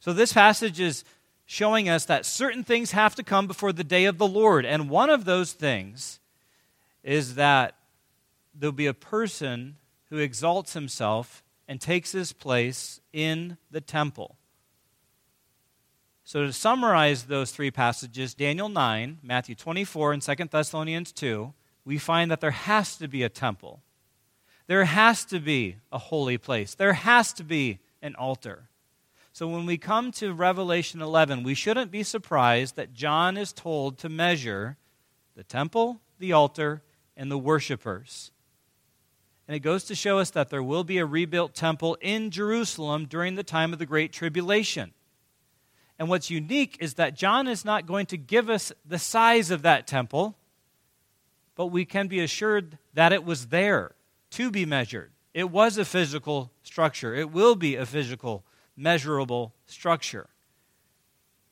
So 0.00 0.12
this 0.12 0.32
passage 0.32 0.80
is 0.80 1.04
showing 1.44 1.88
us 1.88 2.06
that 2.06 2.24
certain 2.24 2.64
things 2.64 2.92
have 2.92 3.14
to 3.16 3.22
come 3.22 3.46
before 3.46 3.72
the 3.72 3.84
day 3.84 4.06
of 4.06 4.18
the 4.18 4.26
Lord. 4.26 4.64
And 4.64 4.88
one 4.88 5.10
of 5.10 5.24
those 5.24 5.52
things 5.52 6.20
is 7.02 7.34
that 7.34 7.74
there'll 8.54 8.72
be 8.72 8.86
a 8.86 8.94
person 8.94 9.76
who 10.08 10.18
exalts 10.18 10.72
himself 10.72 11.42
and 11.68 11.80
takes 11.80 12.12
his 12.12 12.32
place 12.32 13.00
in 13.12 13.58
the 13.70 13.80
temple. 13.80 14.36
So, 16.24 16.46
to 16.46 16.52
summarize 16.52 17.24
those 17.24 17.50
three 17.50 17.70
passages 17.70 18.32
Daniel 18.32 18.68
9, 18.68 19.18
Matthew 19.22 19.54
24, 19.54 20.12
and 20.12 20.22
2 20.22 20.34
Thessalonians 20.50 21.12
2 21.12 21.52
we 21.84 21.98
find 21.98 22.30
that 22.30 22.40
there 22.40 22.52
has 22.52 22.96
to 22.96 23.08
be 23.08 23.22
a 23.22 23.28
temple. 23.28 23.82
There 24.72 24.86
has 24.86 25.26
to 25.26 25.38
be 25.38 25.76
a 25.92 25.98
holy 25.98 26.38
place. 26.38 26.74
There 26.74 26.94
has 26.94 27.34
to 27.34 27.44
be 27.44 27.80
an 28.00 28.14
altar. 28.14 28.70
So 29.34 29.46
when 29.46 29.66
we 29.66 29.76
come 29.76 30.12
to 30.12 30.32
Revelation 30.32 31.02
11, 31.02 31.42
we 31.42 31.52
shouldn't 31.52 31.90
be 31.90 32.02
surprised 32.02 32.76
that 32.76 32.94
John 32.94 33.36
is 33.36 33.52
told 33.52 33.98
to 33.98 34.08
measure 34.08 34.78
the 35.36 35.42
temple, 35.42 36.00
the 36.18 36.32
altar, 36.32 36.80
and 37.18 37.30
the 37.30 37.36
worshipers. 37.36 38.30
And 39.46 39.54
it 39.54 39.60
goes 39.60 39.84
to 39.84 39.94
show 39.94 40.18
us 40.18 40.30
that 40.30 40.48
there 40.48 40.62
will 40.62 40.84
be 40.84 40.96
a 40.96 41.04
rebuilt 41.04 41.54
temple 41.54 41.98
in 42.00 42.30
Jerusalem 42.30 43.04
during 43.04 43.34
the 43.34 43.42
time 43.42 43.74
of 43.74 43.78
the 43.78 43.84
Great 43.84 44.10
Tribulation. 44.10 44.94
And 45.98 46.08
what's 46.08 46.30
unique 46.30 46.78
is 46.80 46.94
that 46.94 47.14
John 47.14 47.46
is 47.46 47.62
not 47.62 47.84
going 47.84 48.06
to 48.06 48.16
give 48.16 48.48
us 48.48 48.72
the 48.86 48.98
size 48.98 49.50
of 49.50 49.60
that 49.60 49.86
temple, 49.86 50.34
but 51.56 51.66
we 51.66 51.84
can 51.84 52.08
be 52.08 52.20
assured 52.20 52.78
that 52.94 53.12
it 53.12 53.26
was 53.26 53.48
there 53.48 53.96
to 54.32 54.50
be 54.50 54.66
measured. 54.66 55.12
It 55.34 55.50
was 55.50 55.78
a 55.78 55.84
physical 55.84 56.50
structure, 56.62 57.14
it 57.14 57.30
will 57.30 57.54
be 57.54 57.76
a 57.76 57.86
physical 57.86 58.44
measurable 58.76 59.54
structure. 59.66 60.28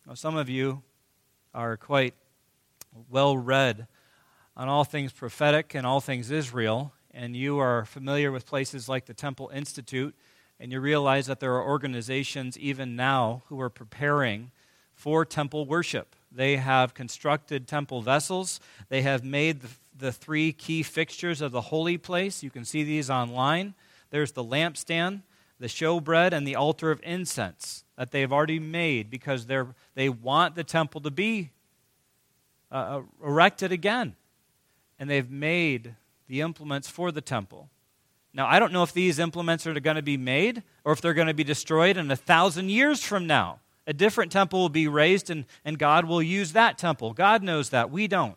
Now, 0.07 0.15
some 0.15 0.37
of 0.37 0.49
you 0.49 0.83
are 1.55 1.77
quite 1.77 2.15
well 3.09 3.37
read 3.37 3.87
on 4.57 4.69
all 4.69 4.85
things 4.85 5.13
prophetic 5.13 5.75
and 5.75 5.87
all 5.87 6.01
things 6.01 6.31
Israel, 6.31 6.93
and 7.13 7.37
you 7.37 7.59
are 7.59 7.85
familiar 7.85 8.33
with 8.33 8.47
places 8.47 8.89
like 8.89 9.07
the 9.07 9.15
Temple 9.15 9.51
Institute, 9.55 10.15
and 10.59 10.73
you 10.73 10.81
realize 10.81 11.27
that 11.27 11.41
there 11.41 11.55
are 11.55 11.65
organizations 11.65 12.59
even 12.59 12.97
now 12.97 13.43
who 13.47 13.61
are 13.61 13.71
preparing 13.71 14.51
for 14.95 15.25
temple 15.25 15.65
worship. 15.65 16.15
They 16.33 16.57
have 16.57 16.95
constructed 16.95 17.67
temple 17.67 18.03
vessels, 18.03 18.61
they 18.89 19.03
have 19.03 19.25
made 19.25 19.61
the, 19.63 19.69
the 19.99 20.13
three 20.13 20.53
key 20.53 20.83
fixtures 20.83 21.41
of 21.41 21.53
the 21.53 21.61
holy 21.61 21.99
place. 21.99 22.43
You 22.43 22.51
can 22.51 22.65
see 22.65 22.85
these 22.85 23.11
online. 23.11 23.75
There's 24.11 24.33
the 24.33 24.45
lampstand, 24.45 25.23
the 25.59 25.67
showbread 25.67 26.33
and 26.33 26.47
the 26.47 26.57
altar 26.57 26.91
of 26.91 27.01
incense 27.03 27.85
that 27.97 28.11
they've 28.11 28.33
already 28.33 28.59
made 28.59 29.11
because 29.11 29.47
they're, 29.47 29.69
they 29.95 30.09
want 30.09 30.55
the 30.55 30.65
temple 30.65 31.01
to 31.03 31.11
be 31.11 31.51
uh, 32.73 32.75
uh, 32.75 33.03
erected 33.25 33.73
again. 33.73 34.17
And 34.99 35.11
they've 35.11 35.31
made 35.31 35.95
the 36.29 36.41
implements 36.41 36.89
for 36.89 37.11
the 37.11 37.21
temple. 37.21 37.69
Now, 38.33 38.47
I 38.47 38.59
don't 38.59 38.73
know 38.73 38.83
if 38.83 38.93
these 38.93 39.19
implements 39.19 39.67
are 39.67 39.79
going 39.81 39.97
to 39.97 40.03
be 40.03 40.17
made 40.17 40.63
or 40.85 40.93
if 40.93 41.01
they're 41.01 41.15
going 41.15 41.27
to 41.27 41.35
be 41.35 41.45
destroyed 41.45 41.97
in 41.97 42.11
a 42.11 42.17
thousand 42.17 42.71
years 42.71 43.03
from 43.03 43.27
now. 43.27 43.59
A 43.91 43.93
different 43.93 44.31
temple 44.31 44.61
will 44.61 44.69
be 44.69 44.87
raised 44.87 45.31
and, 45.31 45.47
and 45.65 45.77
God 45.77 46.05
will 46.05 46.23
use 46.23 46.53
that 46.53 46.79
temple. 46.79 47.13
God 47.13 47.43
knows 47.43 47.71
that. 47.71 47.91
We 47.91 48.07
don't. 48.07 48.37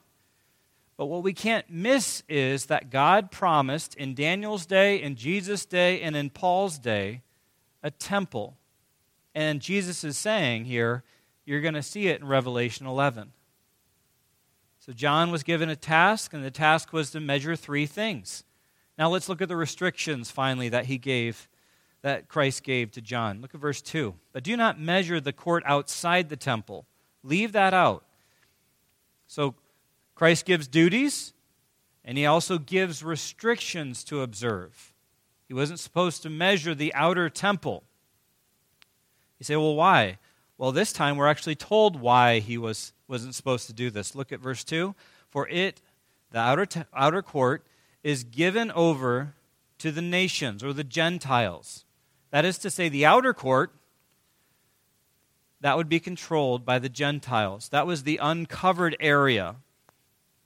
But 0.97 1.05
what 1.05 1.21
we 1.21 1.31
can't 1.31 1.69
miss 1.69 2.23
is 2.27 2.65
that 2.65 2.89
God 2.89 3.29
promised 3.29 3.93
in 3.93 4.15
Daniel's 4.15 4.65
day, 4.65 4.99
in 4.99 5.15
Jesus' 5.15 5.63
day, 5.63 6.01
and 6.01 6.15
in 6.15 6.31
Paul's 6.31 6.79
day 6.79 7.21
a 7.83 7.91
temple. 7.91 8.57
And 9.35 9.61
Jesus 9.61 10.03
is 10.03 10.17
saying 10.17 10.65
here, 10.65 11.03
you're 11.45 11.61
going 11.61 11.75
to 11.75 11.83
see 11.83 12.07
it 12.07 12.19
in 12.19 12.27
Revelation 12.27 12.87
11. 12.87 13.31
So 14.79 14.91
John 14.91 15.29
was 15.29 15.43
given 15.43 15.69
a 15.69 15.75
task, 15.75 16.33
and 16.33 16.43
the 16.43 16.49
task 16.49 16.91
was 16.91 17.11
to 17.11 17.19
measure 17.19 17.55
three 17.55 17.85
things. 17.85 18.43
Now 18.97 19.07
let's 19.07 19.29
look 19.29 19.43
at 19.43 19.49
the 19.49 19.55
restrictions 19.55 20.31
finally 20.31 20.69
that 20.69 20.85
he 20.85 20.97
gave, 20.97 21.47
that 22.03 22.27
Christ 22.27 22.63
gave 22.63 22.91
to 22.91 23.01
John. 23.01 23.41
Look 23.41 23.55
at 23.55 23.61
verse 23.61 23.81
2. 23.81 24.13
But 24.31 24.43
do 24.43 24.55
not 24.55 24.79
measure 24.79 25.19
the 25.19 25.33
court 25.33 25.63
outside 25.65 26.29
the 26.29 26.37
temple, 26.37 26.85
leave 27.23 27.53
that 27.53 27.73
out. 27.73 28.05
So 29.25 29.55
Christ 30.13 30.45
gives 30.45 30.67
duties, 30.67 31.33
and 32.05 32.17
he 32.17 32.25
also 32.25 32.59
gives 32.59 33.03
restrictions 33.03 34.03
to 34.03 34.21
observe. 34.21 34.93
He 35.47 35.53
wasn't 35.53 35.79
supposed 35.79 36.21
to 36.23 36.29
measure 36.29 36.75
the 36.75 36.93
outer 36.93 37.29
temple. 37.29 37.83
You 39.39 39.45
say, 39.45 39.55
well, 39.55 39.75
why? 39.75 40.19
Well, 40.57 40.71
this 40.71 40.93
time 40.93 41.17
we're 41.17 41.27
actually 41.27 41.55
told 41.55 41.99
why 41.99 42.39
he 42.39 42.57
was, 42.57 42.93
wasn't 43.07 43.35
supposed 43.35 43.67
to 43.67 43.73
do 43.73 43.89
this. 43.89 44.13
Look 44.13 44.31
at 44.31 44.39
verse 44.39 44.63
2. 44.63 44.93
For 45.29 45.47
it, 45.47 45.81
the 46.31 46.39
outer, 46.39 46.65
te- 46.65 46.83
outer 46.93 47.21
court, 47.21 47.65
is 48.03 48.23
given 48.23 48.71
over 48.71 49.33
to 49.79 49.91
the 49.91 50.01
nations 50.01 50.63
or 50.63 50.73
the 50.73 50.83
Gentiles. 50.83 51.85
That 52.33 52.43
is 52.43 52.57
to 52.57 52.69
say, 52.69 52.89
the 52.89 53.05
outer 53.05 53.33
court, 53.33 53.71
that 55.61 55.77
would 55.77 55.87
be 55.87 56.01
controlled 56.01 56.65
by 56.65 56.79
the 56.79 56.89
Gentiles. 56.89 57.69
That 57.69 57.87
was 57.87 58.03
the 58.03 58.17
uncovered 58.17 58.97
area 58.99 59.55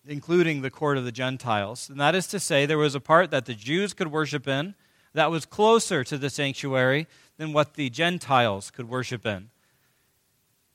including 0.08 0.62
the 0.62 0.70
court 0.70 0.98
of 0.98 1.06
the 1.06 1.12
Gentiles. 1.12 1.90
And 1.90 2.00
that 2.00 2.16
is 2.16 2.28
to 2.28 2.40
say, 2.40 2.66
there 2.66 2.78
was 2.78 2.96
a 2.96 3.00
part 3.00 3.32
that 3.32 3.46
the 3.46 3.54
Jews 3.54 3.94
could 3.94 4.12
worship 4.12 4.48
in 4.48 4.76
that 5.14 5.32
was 5.32 5.46
closer 5.46 6.04
to 6.04 6.18
the 6.18 6.30
sanctuary 6.30 7.08
than 7.38 7.54
what 7.54 7.74
the 7.74 7.90
Gentiles 7.90 8.72
could 8.72 8.90
worship 8.90 9.26
in. 9.26 9.50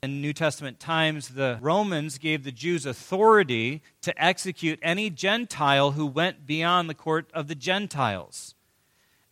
In 0.02 0.20
New 0.20 0.32
Testament 0.32 0.80
times, 0.80 1.28
the 1.28 1.58
Romans 1.60 2.18
gave 2.18 2.42
the 2.42 2.52
Jews 2.52 2.84
authority 2.84 3.82
to 4.00 4.22
execute 4.22 4.80
any 4.82 5.10
Gentile 5.10 5.92
who 5.92 6.06
went 6.06 6.44
beyond 6.44 6.90
the 6.90 6.94
court 6.94 7.30
of 7.32 7.46
the 7.46 7.54
Gentiles. 7.54 8.54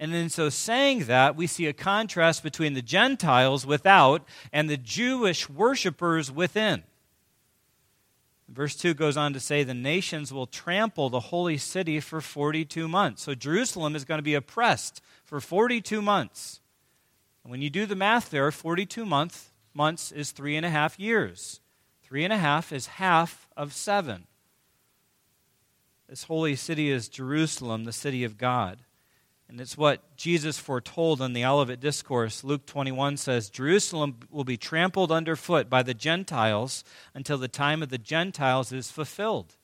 And 0.00 0.14
in 0.14 0.30
so 0.30 0.48
saying 0.48 1.04
that, 1.04 1.36
we 1.36 1.46
see 1.46 1.66
a 1.66 1.74
contrast 1.74 2.42
between 2.42 2.72
the 2.72 2.80
Gentiles 2.80 3.66
without 3.66 4.26
and 4.50 4.68
the 4.68 4.78
Jewish 4.78 5.50
worshippers 5.50 6.32
within. 6.32 6.84
Verse 8.48 8.74
2 8.74 8.94
goes 8.94 9.18
on 9.18 9.34
to 9.34 9.40
say, 9.40 9.62
The 9.62 9.74
nations 9.74 10.32
will 10.32 10.46
trample 10.46 11.10
the 11.10 11.20
holy 11.20 11.58
city 11.58 12.00
for 12.00 12.22
42 12.22 12.88
months. 12.88 13.22
So 13.22 13.34
Jerusalem 13.34 13.94
is 13.94 14.06
going 14.06 14.18
to 14.18 14.22
be 14.22 14.34
oppressed 14.34 15.02
for 15.22 15.38
42 15.38 16.00
months. 16.00 16.60
And 17.44 17.50
when 17.50 17.60
you 17.60 17.68
do 17.68 17.84
the 17.84 17.94
math 17.94 18.30
there, 18.30 18.50
42 18.50 19.04
month, 19.04 19.52
months 19.74 20.10
is 20.10 20.32
three 20.32 20.56
and 20.56 20.64
a 20.64 20.70
half 20.70 20.98
years. 20.98 21.60
Three 22.02 22.24
and 22.24 22.32
a 22.32 22.38
half 22.38 22.72
is 22.72 22.86
half 22.86 23.48
of 23.54 23.74
seven. 23.74 24.26
This 26.08 26.24
holy 26.24 26.56
city 26.56 26.90
is 26.90 27.08
Jerusalem, 27.08 27.84
the 27.84 27.92
city 27.92 28.24
of 28.24 28.38
God. 28.38 28.80
And 29.50 29.60
it's 29.60 29.76
what 29.76 30.16
Jesus 30.16 30.58
foretold 30.58 31.20
in 31.20 31.32
the 31.32 31.44
Olivet 31.44 31.80
Discourse. 31.80 32.44
Luke 32.44 32.66
21 32.66 33.16
says, 33.16 33.50
Jerusalem 33.50 34.20
will 34.30 34.44
be 34.44 34.56
trampled 34.56 35.10
underfoot 35.10 35.68
by 35.68 35.82
the 35.82 35.92
Gentiles 35.92 36.84
until 37.14 37.36
the 37.36 37.48
time 37.48 37.82
of 37.82 37.88
the 37.88 37.98
Gentiles 37.98 38.70
is 38.70 38.92
fulfilled. 38.92 39.56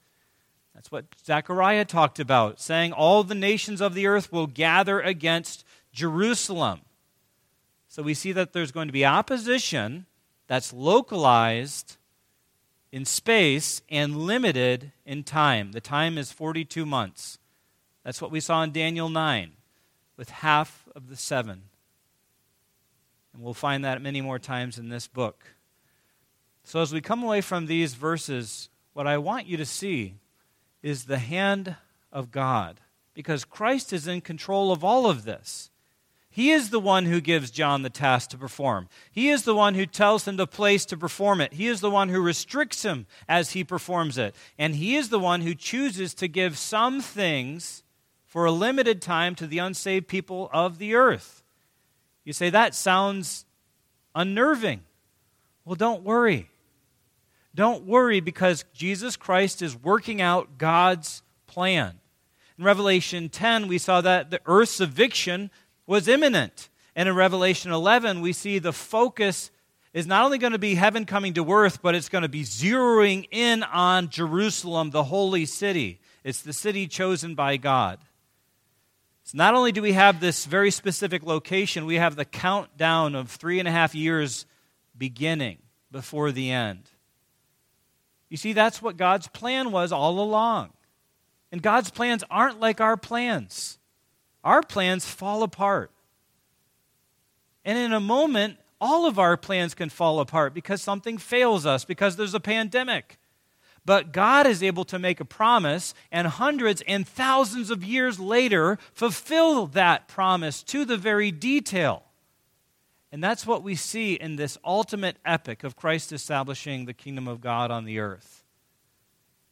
That's 0.75 0.91
what 0.91 1.05
Zechariah 1.25 1.85
talked 1.85 2.19
about, 2.19 2.61
saying, 2.61 2.95
All 2.95 3.23
the 3.23 3.37
nations 3.37 3.81
of 3.81 3.95
the 3.95 4.09
earth 4.09 4.33
will 4.33 4.49
gather 4.49 5.01
against 5.01 5.65
Jerusalem. 5.93 6.81
So 7.87 8.03
we 8.03 8.13
see 8.13 8.33
that 8.33 8.53
there's 8.53 8.73
going 8.73 8.89
to 8.89 8.93
be 8.93 9.07
opposition 9.07 10.07
that's 10.49 10.73
localized 10.73 11.97
in 12.91 13.05
space 13.05 13.83
and 13.89 14.17
limited 14.17 14.91
in 15.05 15.23
time. 15.23 15.71
The 15.71 15.81
time 15.81 16.19
is 16.19 16.33
42 16.33 16.85
months. 16.85 17.39
That's 18.03 18.21
what 18.21 18.33
we 18.33 18.41
saw 18.41 18.65
in 18.65 18.73
Daniel 18.73 19.09
9 19.09 19.53
with 20.17 20.31
half 20.31 20.89
of 20.95 21.09
the 21.09 21.17
seven. 21.17 21.63
And 23.35 23.43
we'll 23.43 23.55
find 23.55 23.85
that 23.85 24.01
many 24.01 24.21
more 24.21 24.39
times 24.39 24.79
in 24.79 24.89
this 24.89 25.07
book. 25.07 25.45
So, 26.65 26.81
as 26.81 26.93
we 26.93 27.01
come 27.01 27.23
away 27.23 27.43
from 27.43 27.67
these 27.67 27.95
verses, 27.95 28.71
what 28.93 29.07
I 29.07 29.19
want 29.19 29.47
you 29.47 29.57
to 29.59 29.67
see 29.67 30.15
is 30.83 31.05
the 31.05 31.19
hand 31.19 31.77
of 32.11 32.31
God, 32.31 32.81
because 33.15 33.45
Christ 33.45 33.93
is 33.93 34.09
in 34.09 34.21
control 34.21 34.73
of 34.73 34.83
all 34.83 35.09
of 35.09 35.25
this. 35.25 35.71
He 36.37 36.51
is 36.51 36.69
the 36.69 36.81
one 36.81 37.07
who 37.07 37.23
gives 37.23 37.51
John 37.51 37.81
the 37.81 37.89
task 37.89 38.29
to 38.31 38.37
perform. 38.37 38.89
He 39.11 39.31
is 39.31 39.45
the 39.45 39.55
one 39.55 39.75
who 39.75 39.87
tells 39.87 40.29
him 40.29 40.37
the 40.37 40.47
place 40.47 40.85
to 40.87 40.97
perform 40.97 41.41
it. 41.41 41.55
He 41.55 41.67
is 41.67 41.81
the 41.81 41.91
one 41.91 42.11
who 42.11 42.21
restricts 42.21 42.85
him 42.85 43.07
as 43.27 43.53
he 43.53 43.65
performs 43.65 44.19
it. 44.19 44.35
And 44.59 44.75
he 44.75 44.97
is 44.97 45.09
the 45.09 45.19
one 45.19 45.41
who 45.41 45.55
chooses 45.55 46.13
to 46.15 46.29
give 46.29 46.59
some 46.59 47.01
things 47.01 47.83
for 48.37 48.45
a 48.45 48.53
limited 48.53 49.01
time 49.01 49.35
to 49.35 49.47
the 49.47 49.57
unsaved 49.57 50.07
people 50.09 50.51
of 50.53 50.77
the 50.77 50.95
earth. 50.95 51.43
You 52.23 52.35
say, 52.35 52.51
that 52.51 52.75
sounds 52.75 53.47
unnerving. 54.15 54.83
Well, 55.65 55.75
don't 55.75 56.03
worry. 56.03 56.51
Don't 57.55 57.87
worry 57.87 58.21
because 58.21 58.67
Jesus 58.75 59.17
Christ 59.17 59.63
is 59.63 59.75
working 59.75 60.21
out 60.21 60.59
God's 60.59 61.23
plan. 61.47 61.95
In 62.59 62.65
Revelation 62.65 63.31
10, 63.31 63.69
we 63.69 63.79
saw 63.79 64.03
that 64.03 64.31
the 64.31 64.43
earth's 64.45 64.83
eviction 64.83 65.51
was 65.87 66.07
imminent. 66.07 66.69
And 66.95 67.09
in 67.09 67.15
Revelation 67.15 67.73
11, 67.73 68.21
we 68.21 68.35
see 68.35 68.59
the 68.59 68.71
focus 68.71 69.51
is 69.95 70.07
not 70.07 70.27
only 70.27 70.37
going 70.37 70.53
to 70.53 70.59
be 70.59 70.75
heaven 70.75 71.07
coming 71.07 71.33
to 71.33 71.51
earth, 71.51 71.81
but 71.81 71.95
it's 71.95 72.11
going 72.11 72.21
to 72.21 72.29
be 72.29 72.43
zeroing 72.43 73.29
in 73.31 73.63
on 73.63 74.11
Jerusalem, 74.11 74.91
the 74.91 75.05
holy 75.05 75.47
city. 75.47 76.01
It's 76.23 76.43
the 76.43 76.53
city 76.53 76.87
chosen 76.87 77.35
by 77.35 77.57
God. 77.57 77.99
So 79.27 79.37
not 79.39 79.57
only 79.57 79.73
do 79.73 79.83
we 79.83 79.93
have 79.93 80.21
this 80.21 80.45
very 80.45 80.71
specific 80.71 81.25
location, 81.25 81.85
we 81.85 81.97
have 81.97 82.15
the 82.15 82.25
countdown 82.25 83.17
of 83.17 83.29
three 83.29 83.59
and 83.59 83.67
a 83.67 83.73
half 83.73 83.93
years 83.93 84.47
beginning 84.97 85.59
before 85.91 86.31
the 86.31 86.53
end. 86.53 86.85
You 88.29 88.37
see, 88.37 88.53
that's 88.53 88.81
what 88.81 88.97
God's 88.97 89.27
plan 89.27 89.73
was 89.73 89.91
all 89.91 90.21
along. 90.21 90.71
And 91.51 91.61
God's 91.61 91.91
plans 91.91 92.23
aren't 92.31 92.61
like 92.61 92.81
our 92.81 92.97
plans. 92.97 93.79
Our 94.45 94.63
plans 94.63 95.05
fall 95.05 95.43
apart. 95.43 95.91
And 97.65 97.77
in 97.77 97.93
a 97.93 97.99
moment, 97.99 98.59
all 98.81 99.07
of 99.07 99.19
our 99.19 99.37
plans 99.37 99.75
can 99.75 99.89
fall 99.89 100.21
apart 100.21 100.55
because 100.55 100.81
something 100.81 101.19
fails 101.19 101.67
us, 101.67 101.85
because 101.85 102.15
there's 102.15 102.35
a 102.35 102.39
pandemic, 102.39 103.19
but 103.87 104.13
God 104.13 104.49
is 104.49 104.65
able 104.65 104.85
to 104.87 104.99
make 104.99 105.21
a 105.21 105.25
promise 105.25 105.95
and 106.11 106.27
hundreds 106.27 106.83
and 106.89 107.07
thousands 107.07 107.71
of 107.71 107.85
years 107.85 108.19
later 108.19 108.79
fulfill 108.93 109.69
that 109.69 110.09
promise 110.09 110.65
to 110.65 110.85
the 110.85 110.97
very 110.97 111.31
detail. 111.31 112.03
And 113.13 113.23
that's 113.23 113.47
what 113.47 113.63
we 113.63 113.77
see 113.77 114.15
in 114.15 114.35
this 114.35 114.59
ultimate 114.65 115.17
epic 115.25 115.63
of 115.63 115.77
Christ 115.77 116.13
establishing 116.13 116.85
the 116.85 116.93
kingdom 116.93 117.29
of 117.29 117.41
God 117.41 117.71
on 117.71 117.85
the 117.85 118.01
earth. 118.01 118.43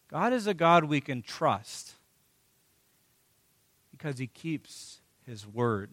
God 0.08 0.32
is 0.32 0.48
a 0.48 0.54
God 0.54 0.84
we 0.84 1.00
can 1.00 1.22
trust 1.22 1.92
because 3.92 4.18
he 4.18 4.26
keeps 4.26 5.00
his 5.24 5.46
word. 5.46 5.90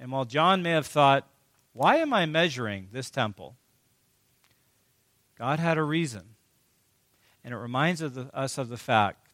And 0.00 0.10
while 0.10 0.24
John 0.24 0.62
may 0.62 0.72
have 0.72 0.86
thought, 0.88 1.28
why 1.72 1.96
am 1.96 2.12
I 2.12 2.26
measuring 2.26 2.88
this 2.92 3.08
temple? 3.08 3.54
God 5.38 5.60
had 5.60 5.78
a 5.78 5.82
reason. 5.82 6.33
And 7.44 7.52
it 7.52 7.58
reminds 7.58 8.02
us 8.02 8.58
of 8.58 8.68
the 8.68 8.78
fact 8.78 9.28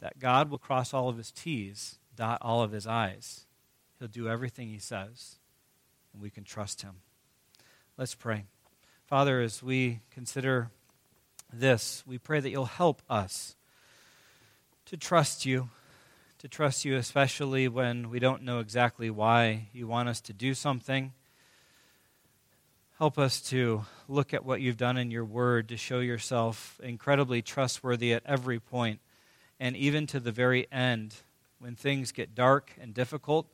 that 0.00 0.18
God 0.18 0.50
will 0.50 0.58
cross 0.58 0.92
all 0.92 1.08
of 1.08 1.16
his 1.16 1.32
T's, 1.32 1.98
dot 2.14 2.38
all 2.42 2.62
of 2.62 2.72
his 2.72 2.86
I's. 2.86 3.46
He'll 3.98 4.08
do 4.08 4.28
everything 4.28 4.68
he 4.68 4.78
says, 4.78 5.36
and 6.12 6.22
we 6.22 6.30
can 6.30 6.44
trust 6.44 6.82
him. 6.82 6.96
Let's 7.96 8.14
pray. 8.14 8.44
Father, 9.06 9.40
as 9.40 9.62
we 9.62 10.00
consider 10.10 10.70
this, 11.52 12.04
we 12.06 12.18
pray 12.18 12.40
that 12.40 12.50
you'll 12.50 12.66
help 12.66 13.02
us 13.08 13.56
to 14.84 14.96
trust 14.96 15.46
you, 15.46 15.70
to 16.38 16.48
trust 16.48 16.84
you 16.84 16.96
especially 16.96 17.66
when 17.66 18.10
we 18.10 18.18
don't 18.18 18.42
know 18.42 18.60
exactly 18.60 19.10
why 19.10 19.68
you 19.72 19.88
want 19.88 20.08
us 20.08 20.20
to 20.20 20.32
do 20.32 20.54
something 20.54 21.12
Help 22.98 23.16
us 23.16 23.40
to 23.40 23.84
look 24.08 24.34
at 24.34 24.44
what 24.44 24.60
you've 24.60 24.76
done 24.76 24.96
in 24.96 25.12
your 25.12 25.24
word 25.24 25.68
to 25.68 25.76
show 25.76 26.00
yourself 26.00 26.80
incredibly 26.82 27.40
trustworthy 27.40 28.12
at 28.12 28.24
every 28.26 28.58
point, 28.58 28.98
and 29.60 29.76
even 29.76 30.04
to 30.04 30.18
the 30.18 30.32
very 30.32 30.66
end, 30.72 31.14
when 31.60 31.76
things 31.76 32.10
get 32.10 32.34
dark 32.34 32.72
and 32.80 32.92
difficult, 32.92 33.46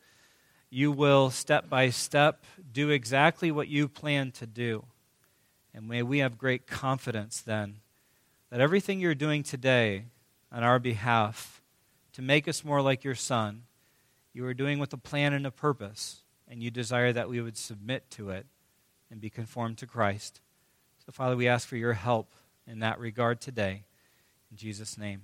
you 0.70 0.90
will 0.90 1.28
step 1.28 1.68
by 1.68 1.90
step 1.90 2.46
do 2.72 2.88
exactly 2.88 3.50
what 3.50 3.68
you 3.68 3.86
plan 3.86 4.30
to 4.30 4.46
do. 4.46 4.86
And 5.74 5.86
may 5.86 6.02
we 6.02 6.20
have 6.20 6.38
great 6.38 6.66
confidence 6.66 7.42
then 7.42 7.80
that 8.48 8.62
everything 8.62 8.98
you're 8.98 9.14
doing 9.14 9.42
today 9.42 10.06
on 10.50 10.62
our 10.62 10.78
behalf 10.78 11.60
to 12.14 12.22
make 12.22 12.48
us 12.48 12.64
more 12.64 12.80
like 12.80 13.04
your 13.04 13.14
Son, 13.14 13.64
you 14.32 14.46
are 14.46 14.54
doing 14.54 14.78
with 14.78 14.94
a 14.94 14.96
plan 14.96 15.34
and 15.34 15.46
a 15.46 15.50
purpose, 15.50 16.22
and 16.48 16.62
you 16.62 16.70
desire 16.70 17.12
that 17.12 17.28
we 17.28 17.42
would 17.42 17.58
submit 17.58 18.10
to 18.12 18.30
it 18.30 18.46
and 19.10 19.20
be 19.20 19.30
conformed 19.30 19.78
to 19.78 19.86
Christ. 19.86 20.40
So, 21.04 21.12
Father, 21.12 21.36
we 21.36 21.48
ask 21.48 21.68
for 21.68 21.76
your 21.76 21.92
help 21.92 22.34
in 22.66 22.78
that 22.80 22.98
regard 22.98 23.40
today. 23.40 23.84
In 24.50 24.56
Jesus' 24.56 24.96
name, 24.96 25.22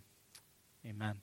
amen. 0.87 1.21